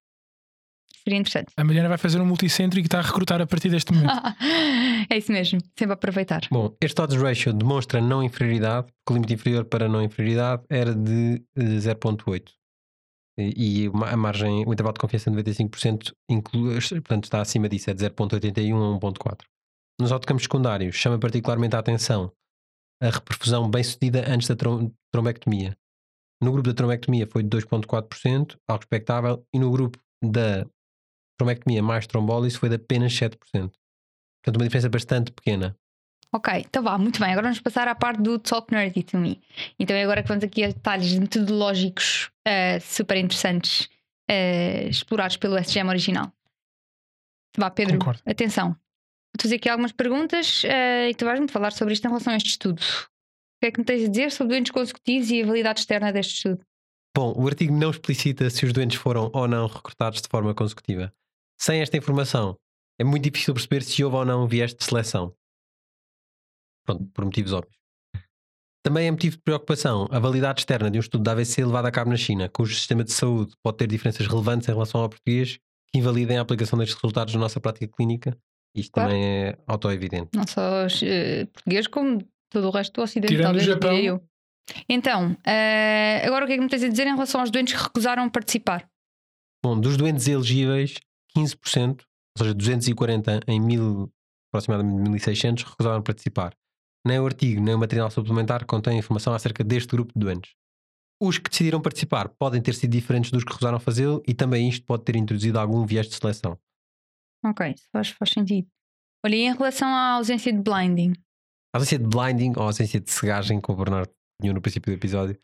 Seria 1.05 1.19
interessante. 1.19 1.53
A 1.57 1.65
Mariana 1.65 1.89
vai 1.89 1.97
fazer 1.97 2.21
um 2.21 2.27
multicêntrico 2.27 2.85
e 2.85 2.87
está 2.87 2.99
a 2.99 3.03
recrutar 3.03 3.41
a 3.41 3.47
partir 3.47 3.71
deste 3.71 3.93
momento. 3.93 4.13
é 5.09 5.17
isso 5.17 5.33
mesmo, 5.33 5.59
sempre 5.77 5.93
a 5.93 5.95
aproveitar. 5.95 6.43
Bom, 6.51 6.77
este 6.83 7.01
odds 7.01 7.21
ratio 7.21 7.53
demonstra 7.53 8.01
não 8.01 8.23
inferioridade, 8.23 8.89
porque 9.05 9.13
o 9.13 9.15
limite 9.15 9.35
inferior 9.35 9.65
para 9.65 9.89
não 9.89 10.03
inferioridade 10.03 10.65
era 10.69 10.95
de 10.95 11.43
eh, 11.57 11.95
0.8. 11.95 12.43
E 13.39 13.85
e 13.85 13.87
a 13.87 14.17
margem, 14.17 14.65
o 14.67 14.73
intervalo 14.73 14.95
de 14.95 15.01
confiança 15.01 15.31
de 15.31 15.37
95% 15.37 16.13
inclui, 16.29 16.75
portanto, 16.75 17.25
está 17.25 17.41
acima 17.41 17.69
disso, 17.69 17.89
é 17.89 17.95
de 17.95 18.05
0.81 18.05 18.97
a 18.97 18.99
1.4. 18.99 19.39
Nos 20.01 20.13
outcomes 20.13 20.43
secundários, 20.45 20.95
chama 20.97 21.19
particularmente 21.19 21.75
a 21.77 21.79
atenção 21.81 22.33
a 23.01 23.11
reperfusão 23.11 23.71
bem 23.71 23.83
sucedida 23.85 24.25
antes 24.29 24.49
da 24.49 24.57
trom- 24.57 24.91
trombectomia. 25.13 25.77
No 26.43 26.51
grupo 26.53 26.69
da 26.69 26.75
trombectomia 26.75 27.27
foi 27.31 27.43
de 27.45 27.49
2.4%, 27.49 28.57
algo 28.67 28.83
expectável, 28.83 29.47
e 29.55 29.59
no 29.59 29.71
grupo 29.71 29.99
da 30.23 30.67
trombectomia 31.39 31.81
mais 31.83 32.07
trombólise 32.09 32.59
foi 32.59 32.69
de 32.69 32.75
apenas 32.75 33.13
7%. 33.13 33.39
Portanto, 33.39 34.57
uma 34.57 34.65
diferença 34.65 34.89
bastante 34.89 35.31
pequena. 35.33 35.77
Ok, 36.33 36.53
então 36.59 36.83
vá, 36.83 36.99
muito 36.99 37.21
bem. 37.21 37.31
Agora 37.31 37.45
vamos 37.47 37.61
passar 37.61 37.87
à 37.89 37.95
parte 37.95 38.21
do 38.21 38.39
Talk 38.39 38.73
Nerdy 38.73 39.03
to 39.03 39.17
Me. 39.17 39.41
Então 39.79 39.97
é 39.97 40.03
agora 40.03 40.23
que 40.23 40.29
vamos 40.29 40.45
aqui 40.45 40.63
a 40.65 40.69
detalhes 40.69 41.17
metodológicos 41.19 42.31
eh, 42.45 42.79
super 42.81 43.17
interessantes 43.17 43.89
eh, 44.29 44.89
explorados 44.89 45.37
pelo 45.37 45.57
SGM 45.57 45.89
original. 45.89 46.33
Vá, 47.57 47.71
Pedro, 47.71 47.99
Concordo. 47.99 48.23
atenção. 48.27 48.77
Fazer 49.41 49.57
aqui 49.57 49.69
algumas 49.69 49.93
perguntas 49.93 50.63
eh, 50.65 51.11
e 51.11 51.15
tu 51.15 51.25
vais-me 51.25 51.49
falar 51.49 51.73
sobre 51.73 51.95
isto 51.95 52.05
em 52.05 52.09
relação 52.09 52.33
a 52.33 52.37
este 52.37 52.51
estudo. 52.51 52.81
O 52.81 53.61
que 53.61 53.67
é 53.67 53.71
que 53.71 53.79
me 53.81 53.85
tens 53.85 54.05
a 54.05 54.09
dizer 54.09 54.33
sobre 54.33 54.55
doentes 54.55 54.73
consecutivos 54.73 55.31
e 55.31 55.43
a 55.43 55.47
validade 55.47 55.81
externa 55.81 56.13
deste 56.13 56.35
estudo? 56.35 56.65
Bom, 57.17 57.35
o 57.37 57.47
artigo 57.47 57.75
não 57.75 57.91
explicita 57.91 58.49
se 58.51 58.65
os 58.65 58.73
doentes 58.73 58.99
foram 58.99 59.31
ou 59.33 59.49
não 59.49 59.67
recrutados 59.67 60.23
de 60.23 60.29
forma 60.29 60.55
consecutiva. 60.55 61.13
Sem 61.59 61.81
esta 61.81 61.97
informação, 61.97 62.57
é 62.99 63.05
muito 63.05 63.25
difícil 63.25 63.55
perceber 63.55 63.83
se 63.83 64.05
houve 64.05 64.17
ou 64.17 64.25
não 64.25 64.47
viés 64.47 64.75
de 64.75 64.85
seleção. 64.85 65.35
Pronto, 66.85 67.05
por 67.13 67.25
motivos 67.25 67.53
óbvios. 67.53 67.77
Também 68.85 69.09
é 69.09 69.11
motivo 69.11 69.37
de 69.37 69.43
preocupação 69.43 70.09
a 70.11 70.19
validade 70.19 70.61
externa 70.61 70.91
de 70.91 70.99
um 70.99 71.01
estudo 71.01 71.25
da 71.25 71.33
AVC 71.33 71.65
levado 71.65 71.87
a 71.87 71.91
cabo 71.91 72.11
na 72.11 72.17
China, 72.17 72.49
cujo 72.49 72.75
sistema 72.75 73.05
de 73.05 73.13
saúde 73.13 73.55
pode 73.63 73.77
ter 73.77 73.87
diferenças 73.87 74.27
relevantes 74.27 74.69
em 74.69 74.73
relação 74.73 75.01
ao 75.01 75.09
português 75.09 75.59
que 75.91 75.99
invalidem 75.99 76.39
a 76.39 76.41
aplicação 76.41 76.79
destes 76.79 76.97
resultados 76.97 77.35
na 77.35 77.41
nossa 77.41 77.61
prática 77.61 77.89
clínica. 77.89 78.39
Isto 78.75 78.93
Claro. 78.93 79.11
também 79.11 79.25
é 79.25 79.59
auto-evidente. 79.67 80.31
Não 80.35 80.47
só 80.47 80.87
os 80.87 81.03
eh, 81.03 81.47
portugueses, 81.47 81.87
como 81.87 82.23
todo 82.51 82.69
o 82.69 82.71
resto 82.71 82.93
do 82.95 83.03
Ocidente, 83.03 83.35
Tirando 83.35 83.57
o 83.57 83.61
Japão. 83.61 84.21
Então, 84.89 85.37
eh, 85.47 86.23
agora 86.27 86.45
o 86.45 86.47
que 86.47 86.53
é 86.55 86.57
que 86.57 86.63
me 86.63 86.69
tens 86.69 86.83
a 86.85 86.89
dizer 86.89 87.07
em 87.07 87.13
relação 87.15 87.41
aos 87.41 87.51
doentes 87.51 87.75
que 87.75 87.83
recusaram 87.83 88.29
participar? 88.29 88.89
Bom, 89.65 89.81
dos 89.81 89.97
doentes 89.97 90.29
elegíveis, 90.29 90.95
15%, 91.37 92.05
ou 92.39 92.45
seja, 92.45 92.55
240 92.55 93.41
em 93.49 93.61
mil, 93.61 94.13
aproximadamente 94.53 95.01
1600, 95.03 95.65
recusaram 95.65 96.03
participar. 96.03 96.55
Nem 97.07 97.19
o 97.19 97.25
artigo, 97.27 97.61
nem 97.63 97.75
o 97.75 97.79
material 97.79 98.11
suplementar 98.11 98.65
contém 98.67 98.99
informação 98.99 99.33
acerca 99.33 99.65
deste 99.65 99.89
grupo 99.89 100.13
de 100.15 100.21
doentes. 100.25 100.53
Os 101.21 101.39
que 101.39 101.51
decidiram 101.51 101.81
participar 101.81 102.29
podem 102.29 102.61
ter 102.61 102.75
sido 102.75 102.91
diferentes 102.91 103.31
dos 103.31 103.43
que 103.43 103.51
recusaram 103.51 103.81
fazê-lo 103.81 104.23
e 104.27 104.35
também 104.35 104.69
isto 104.69 104.85
pode 104.85 105.03
ter 105.05 105.17
introduzido 105.17 105.59
algum 105.59 105.85
viés 105.85 106.07
de 106.07 106.15
seleção. 106.15 106.59
Ok, 107.45 107.71
isso 107.71 107.89
faz, 107.93 108.09
faz 108.11 108.31
sentido. 108.31 108.69
Olha, 109.25 109.35
e 109.35 109.41
em 109.41 109.55
relação 109.55 109.89
à 109.89 110.13
ausência 110.13 110.53
de 110.53 110.61
blinding? 110.61 111.13
A 111.75 111.79
ausência 111.79 111.99
de 111.99 112.07
blinding 112.07 112.53
ou 112.57 112.63
a 112.63 112.67
ausência 112.67 113.01
de 113.01 113.11
cegagem, 113.11 113.61
como 113.61 113.79
o 113.79 113.85
Bernardo 113.85 114.11
tinha 114.41 114.53
no 114.53 114.61
princípio 114.61 114.93
do 114.93 114.99
episódio, 114.99 115.39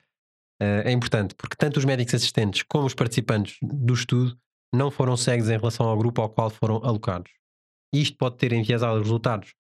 eh, 0.61 0.83
é 0.87 0.93
importante 0.93 1.35
porque 1.35 1.57
tanto 1.57 1.79
os 1.79 1.85
médicos 1.85 2.15
assistentes 2.15 2.63
como 2.63 2.87
os 2.87 2.95
participantes 2.95 3.57
do 3.63 3.95
estudo 3.95 4.39
não 4.75 4.91
foram 4.91 5.17
cegos 5.17 5.49
em 5.49 5.57
relação 5.57 5.87
ao 5.87 5.97
grupo 5.97 6.21
ao 6.21 6.31
qual 6.31 6.51
foram 6.51 6.77
alocados. 6.85 7.31
E 7.95 8.01
Isto 8.01 8.17
pode 8.17 8.37
ter 8.37 8.53
enviesado 8.53 8.97
os 8.97 9.03
resultados 9.03 9.55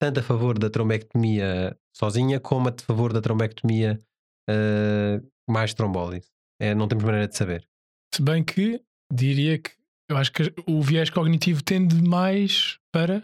tanto 0.00 0.20
a 0.20 0.22
favor 0.22 0.58
da 0.58 0.70
trombectomia 0.70 1.76
sozinha 1.94 2.40
como 2.40 2.68
a 2.68 2.74
favor 2.80 3.12
da 3.12 3.20
trombectomia 3.20 3.98
eh, 4.48 5.20
mais 5.48 5.74
trombólise. 5.74 6.28
É, 6.60 6.74
não 6.74 6.88
temos 6.88 7.04
maneira 7.04 7.28
de 7.28 7.36
saber. 7.36 7.66
Se 8.14 8.22
bem 8.22 8.44
que 8.44 8.82
diria 9.12 9.58
que 9.58 9.72
eu 10.10 10.16
acho 10.16 10.32
que 10.32 10.52
o 10.66 10.82
viés 10.82 11.08
cognitivo 11.10 11.62
tende 11.62 12.02
mais 12.02 12.78
para 12.92 13.20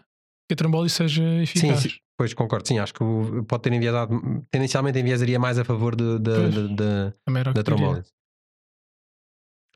que 0.49 0.53
a 0.53 0.57
trombólise 0.57 0.95
seja 0.95 1.23
eficaz. 1.43 1.81
sim. 1.83 1.89
Pois 2.19 2.33
concordo, 2.33 2.67
sim, 2.67 2.79
acho 2.79 2.95
que 2.95 3.01
pode 3.47 3.63
ter 3.65 3.73
enviesado, 3.75 4.43
tendencialmente 4.51 4.99
enviesaria 4.99 5.39
mais 5.39 5.59
a 5.59 5.65
favor 5.65 5.95
de, 5.95 6.19
de- 6.19 6.31
Pois. 6.35 6.55
de- 6.55 6.69
de- 6.69 7.53
da 7.53 7.63
trombólise. 7.63 8.11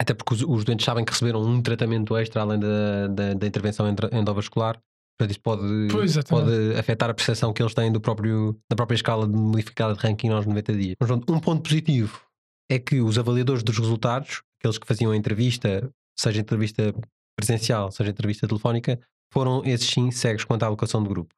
Até 0.01 0.15
porque 0.15 0.33
os, 0.33 0.43
os 0.43 0.65
doentes 0.65 0.87
sabem 0.87 1.05
que 1.05 1.13
receberam 1.13 1.43
um 1.43 1.61
tratamento 1.61 2.17
extra 2.17 2.41
além 2.41 2.59
da, 2.59 3.09
da, 3.09 3.35
da 3.35 3.47
intervenção 3.47 3.87
endovascular. 4.13 4.81
Portanto, 5.19 5.31
isso 5.33 5.41
pode, 5.43 5.89
Pois, 5.91 6.17
pode 6.25 6.75
afetar 6.79 7.11
a 7.11 7.15
percepção 7.15 7.53
que 7.53 7.63
eles 7.63 7.75
têm 7.75 7.93
do 7.93 8.01
próprio, 8.01 8.59
da 8.71 8.75
própria 8.75 8.95
escala 8.97 9.29
de 9.29 9.35
modificada 9.37 9.93
de 9.93 10.01
ranking 10.01 10.31
aos 10.31 10.47
90 10.47 10.73
dias. 10.73 10.95
Mas 10.99 11.07
pronto, 11.07 11.31
um 11.31 11.39
ponto 11.39 11.63
positivo 11.63 12.23
é 12.71 12.79
que 12.79 13.03
os 13.03 13.19
avaliadores 13.19 13.63
dos 13.63 13.77
resultados, 13.77 14.43
aqueles 14.59 14.79
que 14.79 14.87
faziam 14.87 15.13
a 15.13 15.17
entrevista, 15.17 15.93
seja 16.21 16.41
entrevista 16.41 16.95
presencial, 17.37 17.91
seja 17.91 18.11
entrevista 18.11 18.47
telefónica, 18.47 19.01
foram 19.33 19.65
esses 19.65 19.89
sim 19.89 20.11
cegos 20.11 20.45
quanto 20.45 20.63
à 20.65 20.67
alocação 20.67 21.03
de 21.03 21.09
grupo. 21.09 21.35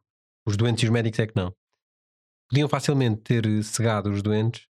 Os 0.46 0.56
doentes 0.56 0.82
e 0.82 0.86
os 0.86 0.92
médicos 0.92 1.20
é 1.20 1.26
que 1.26 1.36
não. 1.36 1.52
Podiam 2.50 2.68
facilmente 2.68 3.20
ter 3.22 3.64
cegado 3.64 4.10
os 4.10 4.22
doentes 4.22 4.66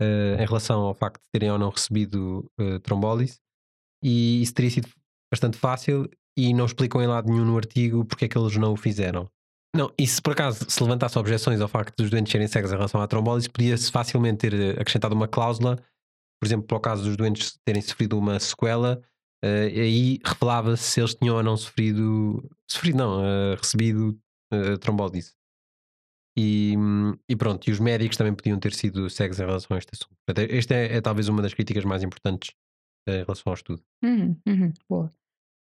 eh, 0.00 0.36
em 0.40 0.46
relação 0.46 0.80
ao 0.80 0.94
facto 0.94 1.22
de 1.22 1.28
terem 1.32 1.50
ou 1.50 1.58
não 1.58 1.70
recebido 1.70 2.50
eh, 2.58 2.78
trombólise 2.80 3.38
e 4.02 4.42
isso 4.42 4.54
teria 4.54 4.70
sido 4.70 4.88
bastante 5.32 5.56
fácil 5.56 6.08
e 6.36 6.52
não 6.52 6.66
explicam 6.66 7.02
em 7.02 7.06
lado 7.06 7.30
nenhum 7.30 7.44
no 7.44 7.56
artigo 7.56 8.04
porque 8.04 8.26
é 8.26 8.28
que 8.28 8.38
eles 8.38 8.56
não 8.56 8.72
o 8.72 8.76
fizeram. 8.76 9.28
Não, 9.74 9.92
e 9.98 10.06
se 10.06 10.22
por 10.22 10.32
acaso 10.32 10.64
se 10.68 10.82
levantasse 10.82 11.18
objeções 11.18 11.60
ao 11.60 11.68
facto 11.68 11.96
dos 11.96 12.10
doentes 12.10 12.30
serem 12.30 12.46
cegos 12.46 12.70
em 12.70 12.76
relação 12.76 13.00
à 13.00 13.06
trombólise, 13.06 13.48
podia-se 13.50 13.90
facilmente 13.90 14.38
ter 14.48 14.54
eh, 14.54 14.80
acrescentado 14.80 15.14
uma 15.14 15.28
cláusula, 15.28 15.76
por 16.40 16.46
exemplo, 16.46 16.66
para 16.66 16.76
o 16.76 16.80
caso 16.80 17.04
dos 17.04 17.16
doentes 17.16 17.58
terem 17.64 17.82
sofrido 17.82 18.18
uma 18.18 18.38
sequela, 18.38 19.02
eh, 19.46 19.80
aí 19.80 20.20
revelava-se 20.24 20.82
se 20.82 21.00
eles 21.00 21.14
tinham 21.14 21.36
ou 21.36 21.42
não 21.42 21.56
sofrido, 21.56 22.48
sofrido 22.70 22.98
não, 22.98 23.24
eh, 23.24 23.54
recebido 23.54 24.18
eh, 24.52 24.76
trombólise. 24.78 25.34
E, 26.38 26.74
e 27.28 27.36
pronto, 27.36 27.66
e 27.66 27.72
os 27.72 27.80
médicos 27.80 28.16
também 28.16 28.34
podiam 28.34 28.58
ter 28.58 28.74
sido 28.74 29.08
cegos 29.08 29.40
em 29.40 29.46
relação 29.46 29.74
a 29.74 29.78
este 29.78 29.90
assunto. 29.94 30.16
Esta 30.50 30.74
é, 30.74 30.96
é 30.96 31.00
talvez 31.00 31.28
uma 31.28 31.40
das 31.40 31.54
críticas 31.54 31.84
mais 31.84 32.02
importantes 32.02 32.54
em 33.08 33.22
relação 33.22 33.50
ao 33.50 33.54
estudo. 33.54 33.82
Uhum, 34.04 34.36
uhum, 34.46 34.72
boa. 34.88 35.12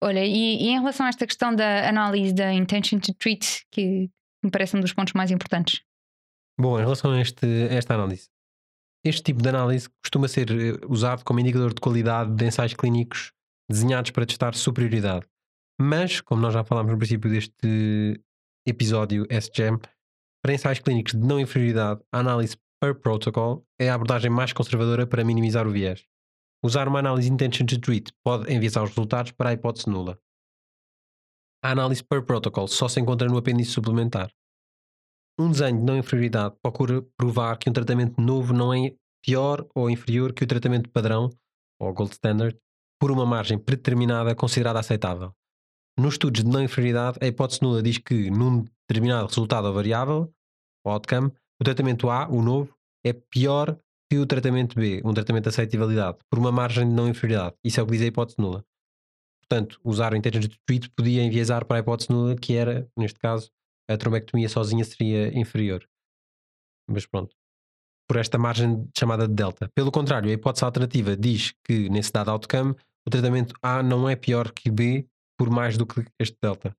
Olha, 0.02 0.24
e, 0.24 0.62
e 0.62 0.68
em 0.68 0.78
relação 0.78 1.04
a 1.04 1.08
esta 1.10 1.26
questão 1.26 1.54
da 1.54 1.88
análise 1.88 2.32
da 2.32 2.52
intention 2.54 3.00
to 3.00 3.12
treat, 3.14 3.66
que 3.70 4.10
me 4.42 4.50
parece 4.50 4.76
um 4.76 4.80
dos 4.80 4.94
pontos 4.94 5.12
mais 5.12 5.30
importantes. 5.30 5.82
Bom, 6.58 6.78
em 6.78 6.82
relação 6.82 7.10
a, 7.10 7.20
este, 7.20 7.44
a 7.44 7.74
esta 7.74 7.94
análise, 7.94 8.30
este 9.04 9.22
tipo 9.22 9.42
de 9.42 9.48
análise 9.48 9.90
costuma 10.02 10.28
ser 10.28 10.48
usado 10.88 11.22
como 11.22 11.40
indicador 11.40 11.74
de 11.74 11.80
qualidade 11.80 12.34
de 12.34 12.46
ensaios 12.46 12.72
clínicos 12.72 13.35
desenhados 13.68 14.10
para 14.10 14.26
testar 14.26 14.54
superioridade. 14.54 15.26
Mas, 15.80 16.20
como 16.20 16.40
nós 16.40 16.54
já 16.54 16.64
falámos 16.64 16.92
no 16.92 16.98
princípio 16.98 17.30
deste 17.30 18.20
episódio 18.66 19.26
SGEM, 19.30 19.78
para 20.42 20.54
ensaios 20.54 20.78
clínicos 20.78 21.12
de 21.12 21.18
não 21.18 21.40
inferioridade, 21.40 22.00
a 22.12 22.20
análise 22.20 22.56
per 22.80 22.94
protocol 22.94 23.66
é 23.80 23.88
a 23.88 23.94
abordagem 23.94 24.30
mais 24.30 24.52
conservadora 24.52 25.06
para 25.06 25.24
minimizar 25.24 25.66
o 25.66 25.70
viés. 25.70 26.06
Usar 26.64 26.88
uma 26.88 26.98
análise 26.98 27.30
intention 27.30 27.66
to 27.66 27.80
treat 27.80 28.12
pode 28.24 28.52
enviesar 28.52 28.84
os 28.84 28.90
resultados 28.90 29.32
para 29.32 29.50
a 29.50 29.52
hipótese 29.52 29.88
nula. 29.88 30.18
A 31.62 31.72
análise 31.72 32.02
per 32.02 32.24
protocol 32.24 32.68
só 32.68 32.88
se 32.88 33.00
encontra 33.00 33.28
no 33.28 33.36
apêndice 33.36 33.72
suplementar. 33.72 34.30
Um 35.38 35.50
desenho 35.50 35.78
de 35.78 35.84
não 35.84 35.98
inferioridade 35.98 36.56
procura 36.62 37.02
provar 37.16 37.58
que 37.58 37.68
um 37.68 37.72
tratamento 37.72 38.20
novo 38.20 38.52
não 38.52 38.72
é 38.72 38.94
pior 39.22 39.66
ou 39.74 39.90
inferior 39.90 40.32
que 40.32 40.44
o 40.44 40.46
tratamento 40.46 40.88
padrão, 40.90 41.28
ou 41.80 41.92
gold 41.92 42.12
standard, 42.12 42.58
por 43.00 43.10
uma 43.10 43.26
margem 43.26 43.58
predeterminada 43.58 44.34
considerada 44.34 44.80
aceitável. 44.80 45.32
Nos 45.98 46.14
estudos 46.14 46.44
de 46.44 46.50
não 46.50 46.62
inferioridade, 46.62 47.18
a 47.22 47.26
hipótese 47.26 47.62
nula 47.62 47.82
diz 47.82 47.98
que, 47.98 48.30
num 48.30 48.64
determinado 48.88 49.26
resultado 49.26 49.66
ou 49.66 49.74
variável, 49.74 50.32
ou 50.84 50.92
outcome, 50.92 51.32
o 51.60 51.64
tratamento 51.64 52.10
A, 52.10 52.28
o 52.28 52.42
novo, 52.42 52.76
é 53.04 53.12
pior 53.12 53.78
que 54.10 54.18
o 54.18 54.26
tratamento 54.26 54.76
B, 54.76 55.00
um 55.04 55.14
tratamento 55.14 55.44
de 55.44 55.48
aceitabilidade, 55.48 56.18
por 56.30 56.38
uma 56.38 56.52
margem 56.52 56.86
de 56.86 56.94
não 56.94 57.08
inferioridade. 57.08 57.56
Isso 57.64 57.80
é 57.80 57.82
o 57.82 57.86
que 57.86 57.92
diz 57.92 58.02
a 58.02 58.06
hipótese 58.06 58.38
nula. 58.38 58.64
Portanto, 59.40 59.80
usar 59.84 60.12
o 60.12 60.16
intention 60.16 60.42
to 60.42 60.56
treat 60.66 60.90
podia 60.90 61.22
enviesar 61.22 61.64
para 61.64 61.78
a 61.78 61.80
hipótese 61.80 62.10
nula, 62.10 62.36
que 62.36 62.54
era, 62.54 62.88
neste 62.96 63.18
caso, 63.18 63.50
a 63.88 63.96
trombectomia 63.96 64.48
sozinha 64.48 64.84
seria 64.84 65.36
inferior. 65.38 65.88
Mas 66.88 67.06
pronto. 67.06 67.34
Por 68.08 68.18
esta 68.18 68.38
margem 68.38 68.88
chamada 68.96 69.26
de 69.26 69.34
delta. 69.34 69.68
Pelo 69.74 69.90
contrário, 69.90 70.30
a 70.30 70.32
hipótese 70.32 70.64
alternativa 70.64 71.16
diz 71.16 71.52
que, 71.64 71.88
nesse 71.88 72.12
dado 72.12 72.30
outcome, 72.30 72.74
o 73.06 73.10
tratamento 73.10 73.54
A 73.62 73.82
não 73.82 74.08
é 74.08 74.14
pior 74.14 74.52
que 74.52 74.70
B 74.70 75.06
por 75.38 75.50
mais 75.50 75.76
do 75.76 75.86
que 75.86 76.04
este 76.20 76.36
delta. 76.40 76.74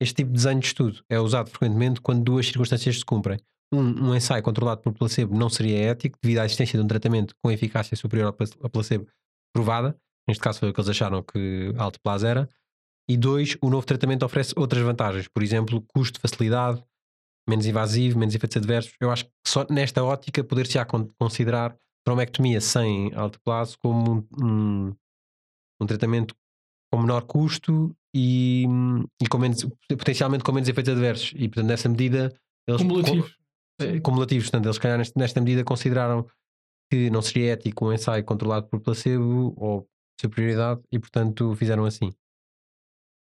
Este 0.00 0.16
tipo 0.16 0.30
de 0.30 0.36
desenho 0.36 0.60
de 0.60 0.66
estudo 0.66 1.02
é 1.08 1.18
usado 1.18 1.50
frequentemente 1.50 2.00
quando 2.00 2.22
duas 2.22 2.46
circunstâncias 2.46 2.98
se 2.98 3.04
cumprem. 3.04 3.38
Um, 3.72 4.08
um 4.08 4.14
ensaio 4.14 4.42
controlado 4.42 4.80
por 4.80 4.94
placebo 4.94 5.36
não 5.36 5.50
seria 5.50 5.90
ético 5.90 6.18
devido 6.22 6.38
à 6.38 6.44
existência 6.44 6.78
de 6.78 6.84
um 6.84 6.88
tratamento 6.88 7.34
com 7.42 7.50
eficácia 7.50 7.96
superior 7.96 8.34
ao 8.60 8.70
placebo 8.70 9.06
provada. 9.52 9.96
Neste 10.28 10.42
caso 10.42 10.60
foi 10.60 10.70
o 10.70 10.72
que 10.72 10.80
eles 10.80 10.90
acharam 10.90 11.22
que 11.22 11.74
a 11.76 11.82
alteplase 11.82 12.26
era. 12.26 12.48
E 13.10 13.16
dois, 13.16 13.56
o 13.62 13.70
novo 13.70 13.86
tratamento 13.86 14.24
oferece 14.24 14.52
outras 14.56 14.82
vantagens. 14.82 15.26
Por 15.28 15.42
exemplo, 15.42 15.82
custo, 15.88 16.20
facilidade, 16.20 16.82
menos 17.48 17.66
invasivo, 17.66 18.18
menos 18.18 18.34
efeitos 18.34 18.56
adversos. 18.56 18.92
Eu 19.00 19.10
acho 19.10 19.24
que 19.24 19.30
só 19.46 19.66
nesta 19.70 20.04
ótica 20.04 20.44
poder-se-á 20.44 20.84
con- 20.84 21.08
considerar 21.18 21.76
trombectomia 22.06 22.60
sem 22.60 23.12
alteplase 23.14 23.76
como 23.78 24.26
um, 24.40 24.44
um, 24.44 24.96
um 25.80 25.86
tratamento 25.86 26.34
com 26.92 27.00
menor 27.00 27.22
custo 27.22 27.94
e, 28.14 28.64
e 29.22 29.28
com 29.28 29.38
menos, 29.38 29.66
potencialmente 29.88 30.42
com 30.44 30.52
menos 30.52 30.68
efeitos 30.68 30.92
adversos. 30.92 31.32
E 31.36 31.48
portanto, 31.48 31.66
nessa 31.68 31.88
medida, 31.88 32.32
eles 32.66 32.80
Cumulativo. 32.80 33.28
eh, 33.80 34.00
cumulativos. 34.00 34.44
Portanto, 34.46 34.66
eles, 34.66 34.78
calhar, 34.78 34.98
nesta 35.16 35.40
medida, 35.40 35.64
consideraram 35.64 36.26
que 36.90 37.10
não 37.10 37.20
seria 37.20 37.52
ético 37.52 37.86
um 37.88 37.92
ensaio 37.92 38.24
controlado 38.24 38.66
por 38.68 38.80
placebo 38.80 39.52
ou 39.56 39.86
superioridade 40.18 40.80
e, 40.90 40.98
portanto, 40.98 41.54
fizeram 41.54 41.84
assim. 41.84 42.10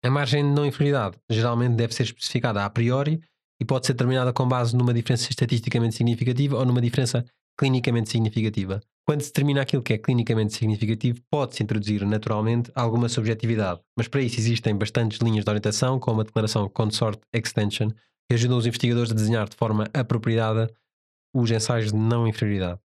A 0.04 0.10
margem 0.10 0.42
de 0.42 0.50
não 0.50 0.66
inferioridade 0.66 1.16
geralmente 1.30 1.76
deve 1.76 1.94
ser 1.94 2.02
especificada 2.02 2.64
a 2.64 2.70
priori 2.70 3.20
e 3.62 3.64
pode 3.64 3.86
ser 3.86 3.92
determinada 3.92 4.32
com 4.32 4.46
base 4.46 4.76
numa 4.76 4.92
diferença 4.92 5.30
estatisticamente 5.30 5.94
significativa 5.94 6.56
ou 6.56 6.66
numa 6.66 6.80
diferença 6.80 7.24
clinicamente 7.56 8.10
significativa. 8.10 8.80
Quando 9.06 9.20
se 9.20 9.28
determina 9.28 9.62
aquilo 9.62 9.84
que 9.84 9.92
é 9.92 9.98
clinicamente 9.98 10.52
significativo, 10.52 11.20
pode-se 11.30 11.62
introduzir 11.62 12.04
naturalmente 12.04 12.72
alguma 12.74 13.08
subjetividade, 13.08 13.80
mas 13.96 14.08
para 14.08 14.20
isso 14.20 14.40
existem 14.40 14.76
bastantes 14.76 15.20
linhas 15.20 15.44
de 15.44 15.50
orientação, 15.50 16.00
como 16.00 16.20
a 16.20 16.24
declaração 16.24 16.68
Consort 16.68 17.20
Extension, 17.32 17.90
que 18.28 18.34
ajudam 18.34 18.58
os 18.58 18.66
investigadores 18.66 19.12
a 19.12 19.14
desenhar 19.14 19.48
de 19.48 19.54
forma 19.54 19.88
apropriada 19.94 20.68
os 21.32 21.48
ensaios 21.48 21.92
de 21.92 21.96
não 21.96 22.26
inferioridade. 22.26 22.80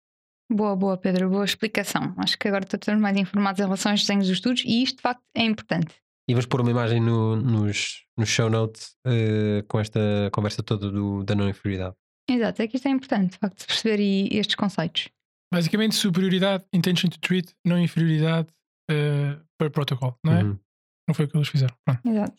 Boa, 0.51 0.75
boa, 0.75 0.97
Pedro, 0.97 1.31
boa 1.31 1.45
explicação. 1.45 2.15
Acho 2.19 2.37
que 2.37 2.49
agora 2.49 2.65
estamos 2.65 3.01
mais 3.01 3.17
informados 3.17 3.61
em 3.61 3.65
relação 3.65 3.93
aos 3.93 4.01
desenhos 4.01 4.27
dos 4.27 4.37
estudos 4.37 4.65
e 4.65 4.83
isto 4.83 4.97
de 4.97 5.03
facto 5.03 5.23
é 5.37 5.45
importante. 5.45 5.95
E 6.29 6.33
vamos 6.35 6.47
pôr 6.47 6.61
uma 6.63 6.71
imagem 6.71 7.01
no- 7.01 7.37
nos, 7.37 8.05
nos 8.17 8.29
show 8.29 8.49
notes 8.49 8.97
eh, 9.07 9.63
com 9.69 9.79
esta 9.79 10.01
conversa 10.33 10.63
toda 10.63 10.91
do- 10.91 11.23
da 11.23 11.35
não 11.35 11.49
inferioridade. 11.49 11.95
Exato, 12.29 12.63
é 12.63 12.67
que 12.67 12.77
isto 12.77 12.89
é 12.89 12.91
importante, 12.91 13.33
de 13.33 13.39
facto, 13.39 13.67
perceber 13.67 14.01
e- 14.01 14.29
estes 14.39 14.55
conceitos. 14.57 15.09
Basicamente, 15.53 15.95
superioridade, 15.95 16.65
intention 16.73 17.11
to 17.11 17.19
treat, 17.21 17.55
não 17.65 17.79
inferioridade 17.79 18.49
eh, 18.91 19.39
per 19.59 19.71
protocol, 19.71 20.19
não 20.25 20.33
é? 20.33 20.43
Uhum. 20.43 20.59
Não 21.07 21.15
foi 21.15 21.27
o 21.27 21.29
que 21.29 21.37
eles 21.37 21.49
fizeram. 21.49 21.77
Pronto. 21.85 22.01
Exato. 22.09 22.35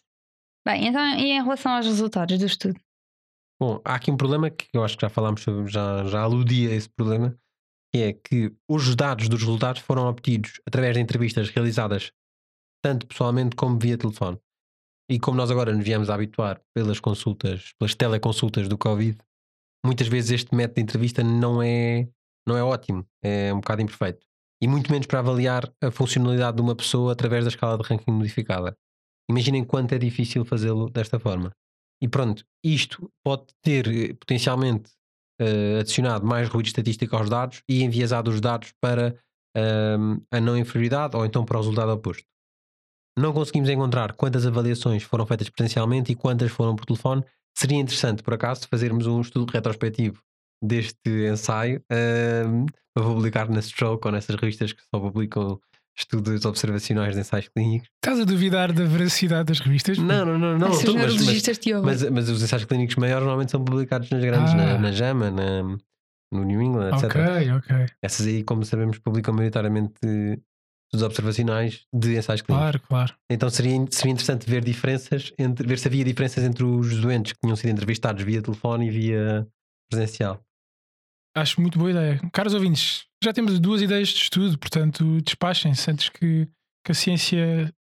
Bem, 0.67 0.87
então, 0.87 1.01
e 1.19 1.31
em 1.31 1.43
relação 1.43 1.71
aos 1.73 1.85
resultados 1.85 2.37
do 2.39 2.45
estudo? 2.45 2.79
Bom, 3.61 3.79
há 3.85 3.95
aqui 3.95 4.09
um 4.11 4.17
problema 4.17 4.49
que 4.49 4.67
eu 4.73 4.83
acho 4.83 4.97
que 4.97 5.01
já 5.03 5.09
falámos 5.09 5.41
sobre, 5.43 5.71
já, 5.71 6.03
já 6.05 6.21
aludi 6.21 6.67
a 6.67 6.71
esse 6.73 6.89
problema, 6.89 7.37
que 7.93 8.01
é 8.01 8.13
que 8.13 8.51
os 8.67 8.95
dados 8.95 9.29
dos 9.29 9.39
resultados 9.41 9.81
foram 9.83 10.07
obtidos 10.07 10.59
através 10.67 10.95
de 10.95 10.99
entrevistas 11.01 11.49
realizadas 11.49 12.11
tanto 12.85 13.07
pessoalmente 13.07 13.55
como 13.55 13.79
via 13.79 13.97
telefone. 13.97 14.37
E 15.09 15.19
como 15.19 15.35
nós 15.35 15.49
agora 15.49 15.73
nos 15.73 15.83
viemos 15.83 16.07
a 16.07 16.13
habituar 16.13 16.61
pelas 16.71 16.99
consultas, 16.99 17.73
pelas 17.79 17.95
teleconsultas 17.95 18.67
do 18.67 18.77
Covid, 18.77 19.17
muitas 19.83 20.07
vezes 20.07 20.29
este 20.29 20.53
método 20.53 20.75
de 20.75 20.81
entrevista 20.83 21.23
não 21.23 21.63
é, 21.63 22.07
não 22.47 22.55
é 22.55 22.63
ótimo, 22.63 23.03
é 23.23 23.51
um 23.51 23.59
bocado 23.59 23.81
imperfeito. 23.81 24.23
E 24.61 24.67
muito 24.67 24.91
menos 24.91 25.07
para 25.07 25.17
avaliar 25.17 25.67
a 25.81 25.89
funcionalidade 25.89 26.57
de 26.57 26.61
uma 26.61 26.75
pessoa 26.75 27.11
através 27.11 27.43
da 27.43 27.49
escala 27.49 27.75
de 27.75 27.83
ranking 27.89 28.11
modificada. 28.11 28.77
Imaginem 29.27 29.63
quanto 29.63 29.95
é 29.95 29.97
difícil 29.97 30.45
fazê-lo 30.45 30.87
desta 30.87 31.19
forma. 31.19 31.51
E 31.99 32.07
pronto, 32.07 32.45
isto 32.63 33.11
pode 33.23 33.47
ter 33.63 33.87
eh, 33.87 34.13
potencialmente 34.13 34.91
eh, 35.41 35.79
adicionado 35.79 36.23
mais 36.23 36.49
ruído 36.49 36.67
estatístico 36.67 37.15
aos 37.15 37.31
dados 37.31 37.63
e 37.67 37.81
enviesado 37.81 38.29
os 38.29 38.39
dados 38.39 38.73
para 38.79 39.19
ahm, 39.57 40.19
a 40.31 40.39
não 40.39 40.55
inferioridade 40.55 41.17
ou 41.17 41.25
então 41.25 41.43
para 41.43 41.57
o 41.57 41.61
resultado 41.61 41.91
oposto. 41.91 42.34
Não 43.17 43.32
conseguimos 43.34 43.69
encontrar 43.69 44.13
quantas 44.13 44.45
avaliações 44.45 45.04
foram 45.04 45.25
feitas 45.25 45.49
presencialmente 45.49 46.12
e 46.12 46.15
quantas 46.15 46.51
foram 46.51 46.75
por 46.75 46.86
telefone. 46.86 47.23
Seria 47.58 47.78
interessante, 47.78 48.21
por 48.21 48.34
acaso, 48.34 48.67
fazermos 48.69 49.08
um 49.08 49.21
estudo 49.21 49.49
retrospectivo 49.51 50.19
deste 50.62 51.10
ensaio 51.32 51.82
ahm, 51.89 52.65
para 52.93 53.04
publicar 53.06 53.49
na 53.49 53.62
Stroke 53.62 54.06
ou 54.08 54.12
nessas 54.12 54.36
revistas 54.36 54.73
que 54.73 54.82
só 54.93 54.99
publicam 54.99 55.60
estudos 55.97 56.43
observacionais 56.43 57.13
de 57.15 57.21
ensaios 57.21 57.47
clínicos. 57.47 57.88
Estás 58.04 58.19
a 58.19 58.25
duvidar 58.25 58.73
da 58.73 58.84
veracidade 58.84 59.45
das 59.47 59.60
revistas? 59.62 59.97
Não, 59.97 60.25
não, 60.25 60.38
não, 60.38 60.58
não. 60.58 60.69
Esses 60.71 60.84
tô- 60.84 60.93
mas, 60.93 61.04
mas, 61.04 61.13
neurologistas 61.15 61.58
te 61.58 61.73
ouvem. 61.73 61.86
mas, 61.93 62.10
mas 62.10 62.30
os 62.30 62.43
ensaios 62.43 62.65
clínicos 62.65 62.97
maiores 62.97 63.23
normalmente 63.23 63.51
são 63.51 63.63
publicados 63.63 64.10
nas 64.10 64.21
grandes, 64.21 64.51
Ah. 64.54 64.58
na, 64.58 64.78
na 64.78 64.91
JAMA, 64.91 65.32
na, 65.32 65.63
no 66.34 66.43
New 66.43 66.62
England, 66.62 66.89
etc. 66.97 67.04
Ok, 67.06 67.51
ok. 67.54 67.86
Essas 68.01 68.25
aí, 68.28 68.43
como 68.43 68.65
sabemos, 68.65 68.97
publicam 68.99 69.34
maioritariamente 69.34 69.93
estudos 70.87 71.03
observacionais 71.05 71.85
de 71.93 72.17
ensaios 72.17 72.41
clínicos. 72.41 72.63
Claro, 72.63 72.79
claro. 72.87 73.15
Então 73.29 73.49
seria, 73.49 73.73
seria 73.91 74.11
interessante 74.13 74.49
ver 74.49 74.63
diferenças 74.63 75.33
entre 75.37 75.67
ver 75.67 75.79
se 75.79 75.87
havia 75.87 76.03
diferenças 76.03 76.43
entre 76.43 76.63
os 76.63 76.99
doentes 77.01 77.33
que 77.33 77.39
tinham 77.41 77.55
sido 77.55 77.69
entrevistados 77.71 78.23
via 78.23 78.41
telefone 78.41 78.87
e 78.87 78.91
via 78.91 79.47
presencial. 79.89 80.41
Acho 81.35 81.59
muito 81.59 81.77
boa 81.77 81.91
ideia. 81.91 82.19
Caros 82.31 82.53
ouvintes, 82.53 83.05
já 83.23 83.33
temos 83.33 83.59
duas 83.59 83.81
ideias 83.81 84.07
de 84.09 84.15
estudo, 84.21 84.57
portanto, 84.57 85.19
despachem-se 85.21 85.91
antes 85.91 86.09
que, 86.09 86.47
que 86.85 86.91
a 86.91 86.95
ciência 86.95 87.73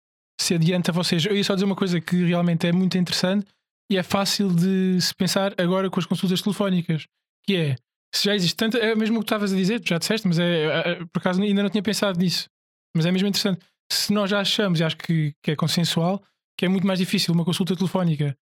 se 0.42 0.56
adiante 0.56 0.90
a 0.90 0.94
vocês. 0.94 1.24
Eu 1.26 1.36
ia 1.36 1.44
só 1.44 1.54
dizer 1.54 1.66
uma 1.66 1.76
coisa 1.76 2.02
que 2.02 2.24
realmente 2.26 2.66
é 2.66 2.72
muito 2.72 2.98
interessante 2.98 3.46
e 3.92 3.98
é 3.98 4.02
fácil 4.02 4.52
de 4.52 5.00
se 5.00 5.14
pensar 5.14 5.54
agora 5.60 5.88
com 5.90 6.00
as 6.00 6.06
consultas 6.08 6.42
telefónicas, 6.42 7.06
que 7.46 7.56
é 7.56 7.76
se 8.16 8.26
já 8.26 8.36
existe 8.36 8.56
tanto, 8.56 8.78
é 8.78 8.96
mesmo 8.96 9.18
o 9.18 9.20
que 9.20 9.26
estavas 9.26 9.52
a 9.54 9.56
dizer, 9.56 9.80
tu 9.82 9.90
já 9.90 9.98
disseste, 10.00 10.28
mas 10.28 10.40
é, 10.40 10.44
é- 10.66 10.90
é- 10.92 10.96
por 11.12 11.20
acaso 11.20 11.42
ainda 11.42 11.62
não 11.64 11.70
tinha 11.70 11.82
pensado 11.84 12.18
nisso. 12.20 12.48
Mas 12.96 13.06
é 13.06 13.12
mesmo 13.12 13.28
interessante. 13.28 13.66
Se 13.92 14.12
nós 14.14 14.30
já 14.30 14.40
achamos, 14.40 14.80
e 14.80 14.84
acho 14.84 14.98
que, 14.98 15.34
que 15.44 15.52
é 15.52 15.56
consensual, 15.56 16.24
que 16.58 16.66
é 16.66 16.70
muito 16.70 16.86
mais 16.88 17.00
difícil 17.00 17.34
uma 17.34 17.46
consulta 17.46 17.76
telefónica, 17.76 18.38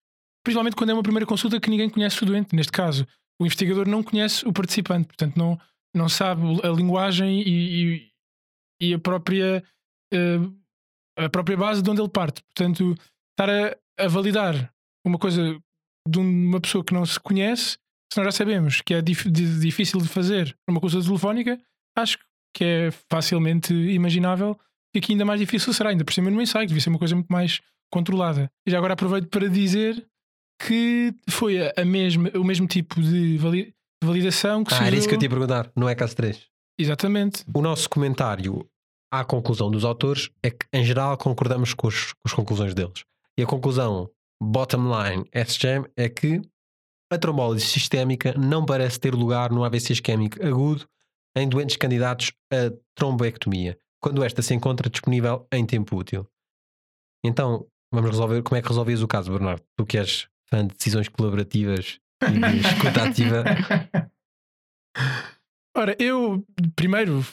principalmente 0.43 0.75
quando 0.75 0.89
é 0.91 0.93
uma 0.93 1.03
primeira 1.03 1.25
consulta 1.25 1.59
que 1.59 1.69
ninguém 1.69 1.89
conhece 1.89 2.21
o 2.23 2.25
doente, 2.25 2.55
neste 2.55 2.71
caso, 2.71 3.05
o 3.39 3.45
investigador 3.45 3.87
não 3.87 4.01
conhece 4.03 4.47
o 4.47 4.53
participante, 4.53 5.07
portanto 5.07 5.35
não, 5.37 5.59
não 5.95 6.09
sabe 6.09 6.41
a 6.63 6.69
linguagem 6.69 7.41
e, 7.41 7.49
e- 7.51 8.11
e 8.81 8.93
a 8.93 8.99
própria 8.99 9.63
eh, 10.13 10.37
a 11.17 11.29
própria 11.29 11.57
base 11.57 11.81
de 11.81 11.89
onde 11.89 12.01
ele 12.01 12.09
parte. 12.09 12.43
Portanto, 12.43 12.95
estar 13.31 13.49
a, 13.49 13.75
a 14.03 14.07
validar 14.07 14.71
uma 15.05 15.17
coisa 15.17 15.59
de 16.07 16.19
uma 16.19 16.61
pessoa 16.61 16.83
que 16.83 16.93
não 16.93 17.05
se 17.05 17.19
conhece, 17.19 17.77
se 18.11 18.17
nós 18.17 18.25
já 18.25 18.31
sabemos 18.31 18.81
que 18.81 18.93
é 18.93 19.01
dif- 19.01 19.29
de- 19.29 19.59
difícil 19.59 19.99
de 19.99 20.07
fazer 20.07 20.55
numa 20.67 20.79
consulta 20.79 21.05
telefónica, 21.07 21.59
acho 21.97 22.17
que 22.19 22.23
é 22.63 22.89
facilmente 23.11 23.73
imaginável 23.73 24.57
que 24.93 24.99
aqui 24.99 25.11
ainda 25.13 25.25
mais 25.25 25.39
difícil 25.39 25.73
será, 25.73 25.89
ainda 25.89 26.03
por 26.05 26.13
cima 26.13 26.29
no 26.31 26.41
ensaio, 26.41 26.63
que 26.63 26.69
devia 26.69 26.81
ser 26.81 26.89
uma 26.89 26.99
coisa 26.99 27.15
muito 27.15 27.27
mais 27.31 27.59
controlada. 27.91 28.49
E 28.65 28.71
já 28.71 28.77
agora 28.77 28.93
aproveito 28.93 29.27
para 29.29 29.47
dizer 29.49 30.05
que 30.61 31.13
foi 31.29 31.61
a, 31.67 31.73
a 31.77 31.85
mesma, 31.85 32.29
o 32.35 32.43
mesmo 32.43 32.67
tipo 32.67 33.01
de 33.01 33.37
vali- 33.37 33.73
validação 34.03 34.63
que 34.63 34.73
se 34.73 34.81
Ah, 34.81 34.87
era 34.87 34.95
isso 34.95 35.07
que 35.07 35.13
eu 35.15 35.19
te 35.19 35.23
ia 35.23 35.29
perguntar, 35.29 35.71
não 35.75 35.87
é 35.87 35.95
caso 35.95 36.15
3. 36.15 36.45
Exatamente. 36.79 37.43
O 37.53 37.61
nosso 37.61 37.89
comentário 37.89 38.67
à 39.11 39.23
conclusão 39.23 39.69
dos 39.71 39.83
autores 39.85 40.29
é 40.43 40.49
que, 40.51 40.65
em 40.73 40.83
geral, 40.83 41.17
concordamos 41.17 41.73
com, 41.73 41.87
os- 41.87 42.13
com 42.13 42.19
as 42.25 42.33
conclusões 42.33 42.73
deles. 42.73 43.03
E 43.37 43.43
a 43.43 43.45
conclusão, 43.45 44.09
bottom 44.41 44.83
line, 44.89 45.25
SGM, 45.31 45.85
é 45.95 46.09
que 46.09 46.41
a 47.11 47.17
trombólise 47.17 47.65
sistémica 47.65 48.33
não 48.37 48.65
parece 48.65 48.99
ter 48.99 49.13
lugar 49.13 49.51
no 49.51 49.63
AVC 49.63 49.93
isquémico 49.93 50.43
agudo 50.45 50.85
em 51.41 51.47
doentes 51.47 51.77
candidatos 51.77 52.31
a 52.51 52.71
tromboectomia, 52.95 53.77
quando 54.01 54.23
esta 54.23 54.41
se 54.41 54.53
encontra 54.53 54.89
disponível 54.89 55.47
em 55.51 55.65
tempo 55.65 55.95
útil. 55.95 56.27
Então, 57.23 57.67
vamos 57.91 58.09
resolver 58.09 58.41
como 58.43 58.57
é 58.57 58.61
que 58.61 58.67
resolvias 58.67 59.01
o 59.01 59.07
caso, 59.07 59.31
Bernardo? 59.31 59.63
Tu 59.75 59.85
que 59.85 59.97
és 59.97 60.27
fã 60.49 60.65
de 60.65 60.73
decisões 60.75 61.07
colaborativas 61.09 61.99
e 62.23 62.39
de 62.39 62.59
escuta 62.67 63.03
ativa. 63.03 63.43
Ora, 65.75 65.95
eu 65.99 66.45
primeiro 66.75 67.23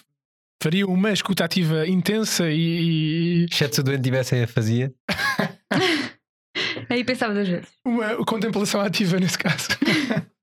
faria 0.63 0.87
uma 0.87 1.13
escuta 1.13 1.45
ativa 1.45 1.87
intensa 1.87 2.51
e, 2.51 3.43
e 3.43 3.45
Exceto 3.45 3.75
se 3.75 3.81
o 3.81 3.85
doente 3.85 4.03
tivesse 4.03 4.35
a 4.35 4.47
fazia. 4.47 4.95
Aí 6.89 7.05
pensava 7.05 7.35
duas 7.35 7.49
vezes. 7.49 7.69
uma 7.85 8.25
contemplação 8.25 8.81
ativa 8.81 9.19
nesse 9.19 9.39
caso. 9.39 9.69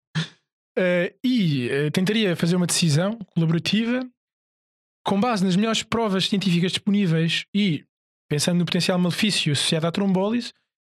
Eh, 0.77 1.13
e 1.23 1.69
eh, 1.69 1.91
tentaria 1.91 2.35
fazer 2.35 2.55
uma 2.55 2.65
decisão 2.65 3.17
colaborativa 3.33 4.07
com 5.05 5.19
base 5.19 5.43
nas 5.43 5.55
melhores 5.55 5.83
provas 5.83 6.27
científicas 6.27 6.71
disponíveis 6.71 7.45
e 7.53 7.83
pensando 8.29 8.59
no 8.59 8.65
potencial 8.65 8.97
malefício 8.97 9.51
associado 9.51 9.87
à 9.87 9.91
trombólise, 9.91 10.53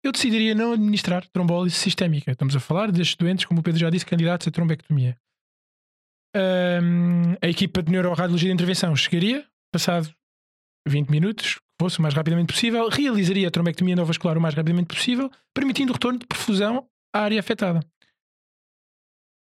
eu 0.04 0.12
decidiria 0.12 0.54
não 0.54 0.74
administrar 0.74 1.26
trombólise 1.30 1.76
sistémica. 1.76 2.32
Estamos 2.32 2.56
a 2.56 2.60
falar 2.60 2.92
destes 2.92 3.16
doentes, 3.16 3.46
como 3.46 3.62
o 3.62 3.64
Pedro 3.64 3.80
já 3.80 3.90
disse, 3.90 4.06
candidatos 4.06 4.48
a 4.48 4.52
trombectomia. 4.52 5.16
Ahm, 6.36 7.36
a 7.42 7.48
equipa 7.48 7.84
de 7.84 7.92
neuroradiologia 7.92 8.50
de 8.50 8.54
intervenção 8.54 8.96
chegaria, 8.96 9.46
passado 9.72 10.14
20 10.88 11.10
minutos, 11.10 11.60
fosse 11.80 12.00
o 12.00 12.02
mais 12.02 12.14
rapidamente 12.14 12.52
possível, 12.54 12.90
realizaria 12.90 13.48
a 13.48 13.52
trombectomia 13.52 13.94
endovascular 13.94 14.38
o 14.38 14.42
mais 14.42 14.56
rapidamente 14.56 14.88
possível, 14.88 15.30
permitindo 15.54 15.92
o 15.92 15.94
retorno 15.94 16.20
de 16.20 16.28
perfusão 16.28 16.88
à 17.14 17.22
área 17.22 17.40
afetada. 17.40 17.82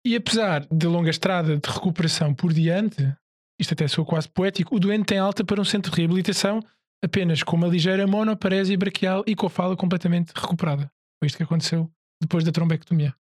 E 0.07 0.14
apesar 0.14 0.64
da 0.71 0.88
longa 0.88 1.11
estrada 1.11 1.57
de 1.57 1.69
recuperação 1.69 2.33
por 2.33 2.53
diante, 2.53 3.12
isto 3.61 3.75
até 3.75 3.88
soa 3.88 4.07
quase 4.07 4.29
poético, 4.29 4.77
o 4.77 4.79
doente 4.79 5.07
tem 5.07 5.19
alta 5.19 5.45
para 5.45 5.61
um 5.61 5.64
centro 5.64 5.90
de 5.90 5.97
reabilitação 5.97 6.61
apenas 7.05 7.42
com 7.42 7.57
uma 7.57 7.66
ligeira 7.66 8.07
monoparésia 8.07 8.79
braquial 8.79 9.25
e 9.27 9.35
com 9.35 9.49
a 9.49 9.51
fala 9.51 9.77
completamente 9.77 10.31
recuperada. 10.33 10.88
Foi 11.19 11.27
isto 11.27 11.37
que 11.37 11.42
aconteceu 11.42 11.90
depois 12.23 12.45
da 12.45 12.53
trombectomia. 12.53 13.16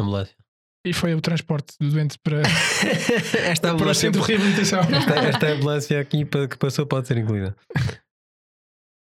Ambulância. 0.00 0.36
E 0.86 0.92
foi 0.92 1.12
o 1.12 1.20
transporte 1.20 1.74
do 1.80 1.90
doente 1.90 2.16
para, 2.20 2.42
Esta 3.50 3.62
para 3.62 3.70
o 3.70 3.74
ambulância, 3.74 4.12
centro 4.12 4.22
de 4.22 4.28
reabilitação. 4.28 4.78
esta, 4.94 5.14
esta 5.14 5.46
ambulância 5.48 6.00
aqui 6.00 6.24
que 6.24 6.56
passou 6.56 6.86
pode 6.86 7.08
ser 7.08 7.16
incluída. 7.16 7.56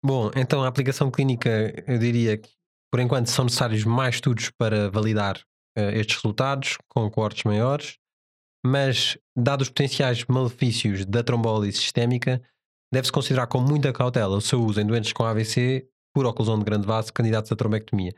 Bom, 0.05 0.33
então 0.35 0.65
a 0.65 0.67
aplicação 0.67 1.09
clínica, 1.09 1.73
eu 1.87 2.01
diria 2.01 2.37
que 2.37 2.51
por 2.93 2.99
enquanto 2.99 3.29
são 3.29 3.45
necessários 3.45 3.85
mais 3.85 4.17
estudos 4.17 4.51
para 4.51 4.91
validar 4.91 5.41
estes 5.95 6.17
resultados 6.17 6.79
com 6.89 7.11
coortes 7.11 7.45
maiores, 7.45 7.99
mas 8.65 9.17
dados 9.37 9.67
os 9.67 9.71
potenciais 9.71 10.25
malefícios 10.27 11.05
da 11.05 11.23
trombólise 11.23 11.79
sistémica, 11.79 12.43
deve-se 12.93 13.13
considerar 13.13 13.47
com 13.47 13.61
muita 13.61 13.93
cautela 13.93 14.37
o 14.37 14.41
seu 14.41 14.63
uso 14.65 14.81
em 14.81 14.87
doentes 14.87 15.13
com 15.13 15.25
AVC 15.25 15.89
por 16.15 16.25
oclusão 16.27 16.59
de 16.59 16.65
grande 16.65 16.87
vaso 16.87 17.13
candidatos 17.13 17.53
a 17.53 17.57
trombectomia. 17.57 18.15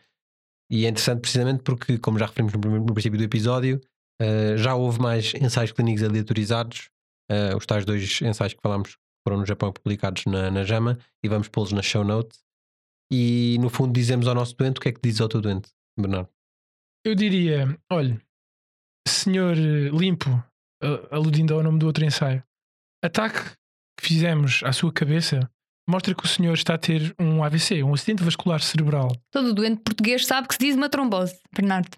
E 0.70 0.84
é 0.86 0.88
interessante 0.88 1.20
precisamente 1.20 1.62
porque, 1.62 1.98
como 1.98 2.18
já 2.18 2.26
referimos 2.26 2.52
no, 2.52 2.60
primeiro- 2.60 2.84
no 2.84 2.92
princípio 2.94 3.18
do 3.18 3.24
episódio, 3.24 3.80
eh, 4.20 4.56
já 4.56 4.74
houve 4.74 5.00
mais 5.00 5.32
ensaios 5.34 5.72
clínicos 5.72 6.02
aleatorizados, 6.02 6.90
eh, 7.30 7.54
os 7.56 7.64
tais 7.66 7.84
dois 7.84 8.20
ensaios 8.22 8.52
que 8.54 8.60
falámos 8.62 8.96
foram 9.26 9.38
no 9.40 9.46
Japão 9.46 9.72
publicados 9.72 10.24
na, 10.26 10.50
na 10.50 10.64
JAMA 10.64 10.98
e 11.24 11.28
vamos 11.28 11.48
pô-los 11.48 11.72
na 11.72 11.82
show 11.82 12.04
notes. 12.04 12.40
E 13.10 13.56
no 13.60 13.70
fundo 13.70 13.92
dizemos 13.92 14.28
ao 14.28 14.34
nosso 14.34 14.54
doente 14.56 14.76
o 14.78 14.80
que 14.80 14.90
é 14.90 14.92
que 14.92 15.00
diz 15.02 15.20
ao 15.20 15.28
teu 15.28 15.40
doente, 15.40 15.70
Bernardo. 15.98 16.28
Eu 17.04 17.14
diria, 17.14 17.78
olha, 17.90 18.20
senhor 19.06 19.56
eh, 19.56 19.88
limpo, 19.90 20.42
aludindo 21.10 21.54
ao 21.54 21.62
nome 21.62 21.78
do 21.78 21.86
outro 21.86 22.04
ensaio, 22.04 22.42
ataque 23.04 23.38
que 23.98 24.06
fizemos 24.06 24.62
à 24.64 24.72
sua 24.72 24.92
cabeça 24.92 25.50
mostra 25.88 26.14
que 26.14 26.24
o 26.24 26.28
senhor 26.28 26.52
está 26.52 26.74
a 26.74 26.78
ter 26.78 27.14
um 27.18 27.42
AVC, 27.42 27.82
um 27.82 27.94
acidente 27.94 28.22
vascular 28.22 28.60
cerebral. 28.60 29.10
Todo 29.32 29.54
doente 29.54 29.80
português 29.82 30.26
sabe 30.26 30.46
que 30.46 30.54
se 30.54 30.60
diz 30.60 30.76
uma 30.76 30.88
trombose, 30.88 31.38
Bernardo. 31.54 31.96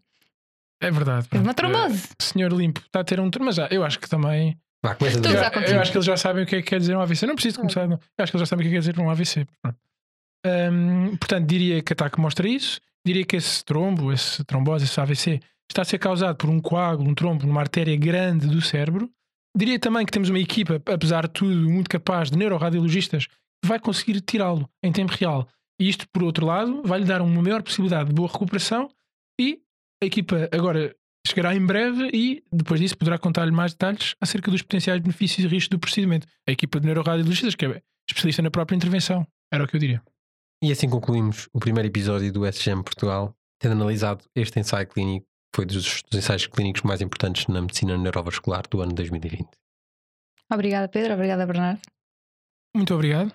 É 0.81 0.91
verdade. 0.91 1.29
Teve 1.29 1.43
uma 1.43 1.53
trombose. 1.53 2.05
Eh, 2.05 2.23
senhor 2.23 2.53
limpo 2.53 2.81
está 2.81 3.01
a 3.01 3.05
ter 3.05 3.21
um. 3.21 3.29
Mas 3.41 3.57
já, 3.57 3.67
eu 3.71 3.85
acho 3.85 3.99
que 3.99 4.09
também. 4.09 4.57
Vá, 4.83 4.95
começa 4.95 5.19
a 5.19 5.21
dizer. 5.21 5.75
Eu, 5.75 5.81
acho 5.81 5.91
que 5.91 5.99
eles 5.99 6.07
já 6.07 6.17
sabem 6.17 6.45
o 6.45 6.47
que 6.47 6.57
é 6.57 6.63
que 6.63 6.71
quer 6.71 6.79
dizer 6.79 6.97
um 6.97 7.01
AVC. 7.03 7.27
Não 7.27 7.35
preciso 7.35 7.59
começar. 7.59 7.87
Não. 7.87 7.97
Eu 7.97 8.23
acho 8.23 8.33
que 8.33 8.37
eles 8.37 8.49
já 8.49 8.51
sabem 8.51 8.67
o 8.67 8.71
que 8.71 8.77
é 8.77 8.81
que 8.81 8.87
quer 8.87 8.93
dizer 8.93 9.05
um 9.05 9.11
AVC. 9.11 9.47
Pronto. 9.61 9.79
Hum, 10.47 11.17
portanto, 11.19 11.47
diria 11.47 11.83
que 11.83 11.93
o 11.93 11.95
ataque 11.95 12.19
mostra 12.19 12.49
isso. 12.49 12.81
Diria 13.07 13.25
que 13.25 13.37
esse 13.37 13.65
trombo, 13.65 14.13
esse 14.13 14.45
trombose, 14.45 14.85
esse 14.85 15.01
AVC, 15.01 15.41
está 15.71 15.83
a 15.83 15.85
ser 15.85 15.99
causado 15.99 16.37
por 16.37 16.51
um 16.51 16.61
coágulo, 16.61 17.09
um 17.09 17.15
trombo 17.15 17.47
numa 17.47 17.61
artéria 17.61 17.97
grande 17.97 18.47
do 18.47 18.61
cérebro. 18.61 19.11
Diria 19.57 19.79
também 19.79 20.05
que 20.05 20.13
temos 20.13 20.29
uma 20.29 20.39
equipa, 20.39 20.83
apesar 20.87 21.27
de 21.27 21.33
tudo, 21.33 21.71
muito 21.71 21.89
capaz 21.89 22.31
de 22.31 22.39
neuroradiologistas 22.39 23.27
que 23.27 23.69
vai 23.69 23.79
conseguir 23.79 24.21
tirá-lo 24.21 24.69
em 24.83 24.93
tempo 24.93 25.13
real. 25.13 25.49
E 25.81 25.89
isto, 25.89 26.07
por 26.13 26.23
outro 26.23 26.47
lado, 26.47 26.83
vai-lhe 26.85 27.05
dar 27.05 27.23
uma 27.23 27.43
maior 27.43 27.63
possibilidade 27.63 28.09
de 28.09 28.15
boa 28.15 28.29
recuperação 28.29 28.91
e 29.41 29.61
a 30.03 30.07
equipa 30.07 30.49
agora 30.53 30.95
chegará 31.27 31.55
em 31.55 31.65
breve 31.65 32.11
e 32.13 32.43
depois 32.53 32.81
disso 32.81 32.97
poderá 32.97 33.19
contar-lhe 33.19 33.51
mais 33.51 33.73
detalhes 33.73 34.15
acerca 34.21 34.51
dos 34.51 34.63
potenciais 34.63 35.01
benefícios 35.01 35.45
e 35.45 35.49
riscos 35.49 35.69
do 35.69 35.79
procedimento. 35.79 36.27
A 36.49 36.53
equipa 36.53 36.81
de 36.81 36.87
neuroradiologistas, 36.87 37.55
que 37.55 37.67
é 37.67 37.83
especialista 38.09 38.43
na 38.43 38.51
própria 38.51 38.77
intervenção, 38.77 39.27
era 39.53 39.65
o 39.65 39.67
que 39.67 39.77
eu 39.77 39.81
diria. 39.81 40.03
E 40.63 40.71
assim 40.71 40.91
concluímos 40.91 41.49
o 41.55 41.59
primeiro 41.59 41.89
episódio 41.89 42.31
do 42.31 42.47
SGM 42.47 42.83
Portugal, 42.83 43.35
tendo 43.59 43.73
analisado 43.73 44.25
este 44.35 44.61
ensaio 44.61 44.87
clínico, 44.87 45.27
que 45.53 45.57
foi 45.57 45.65
dos, 45.65 46.03
dos 46.03 46.19
ensaios 46.19 46.47
clínicos 46.47 46.83
mais 46.83 47.01
importantes 47.01 47.47
na 47.47 47.63
medicina 47.63 47.97
neurovascular 47.97 48.69
do 48.69 48.83
ano 48.83 48.93
2020. 48.93 49.49
Obrigada, 50.53 50.87
Pedro. 50.87 51.15
Obrigada, 51.15 51.47
Bernardo. 51.47 51.81
Muito 52.77 52.95
obrigado. 52.95 53.33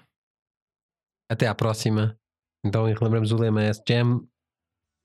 Até 1.29 1.47
à 1.47 1.55
próxima. 1.55 2.15
Então, 2.63 2.87
e 2.87 2.93
relembramos 2.93 3.31
o 3.31 3.37
lema 3.37 3.63
SGM. 3.63 4.27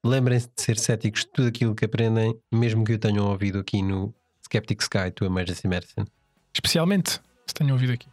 Lembrem-se 0.05 0.49
de 0.49 0.63
ser 0.63 0.79
céticos 0.79 1.23
de 1.23 1.33
tudo 1.33 1.49
aquilo 1.49 1.75
que 1.75 1.87
aprendem, 1.87 2.39
mesmo 2.53 2.85
que 2.85 2.95
o 2.95 2.99
tenham 2.99 3.31
ouvido 3.31 3.59
aqui 3.59 3.83
no 3.83 4.15
Skeptic's 4.45 4.89
Guide 4.89 5.13
to 5.13 5.25
Emergency 5.25 5.69
Medicine. 5.69 6.07
Especialmente 6.55 7.21
se 7.47 7.55
tenham 7.55 7.73
ouvido 7.73 7.93
aqui. 7.93 8.09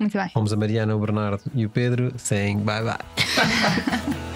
Muito 0.00 0.16
bem. 0.16 0.30
Fomos 0.30 0.52
a 0.52 0.56
Mariana, 0.56 0.96
o 0.96 0.98
Bernardo 0.98 1.42
e 1.54 1.66
o 1.66 1.70
Pedro. 1.70 2.12
Sem 2.16 2.58
bye 2.58 2.82
bye. 2.82 2.96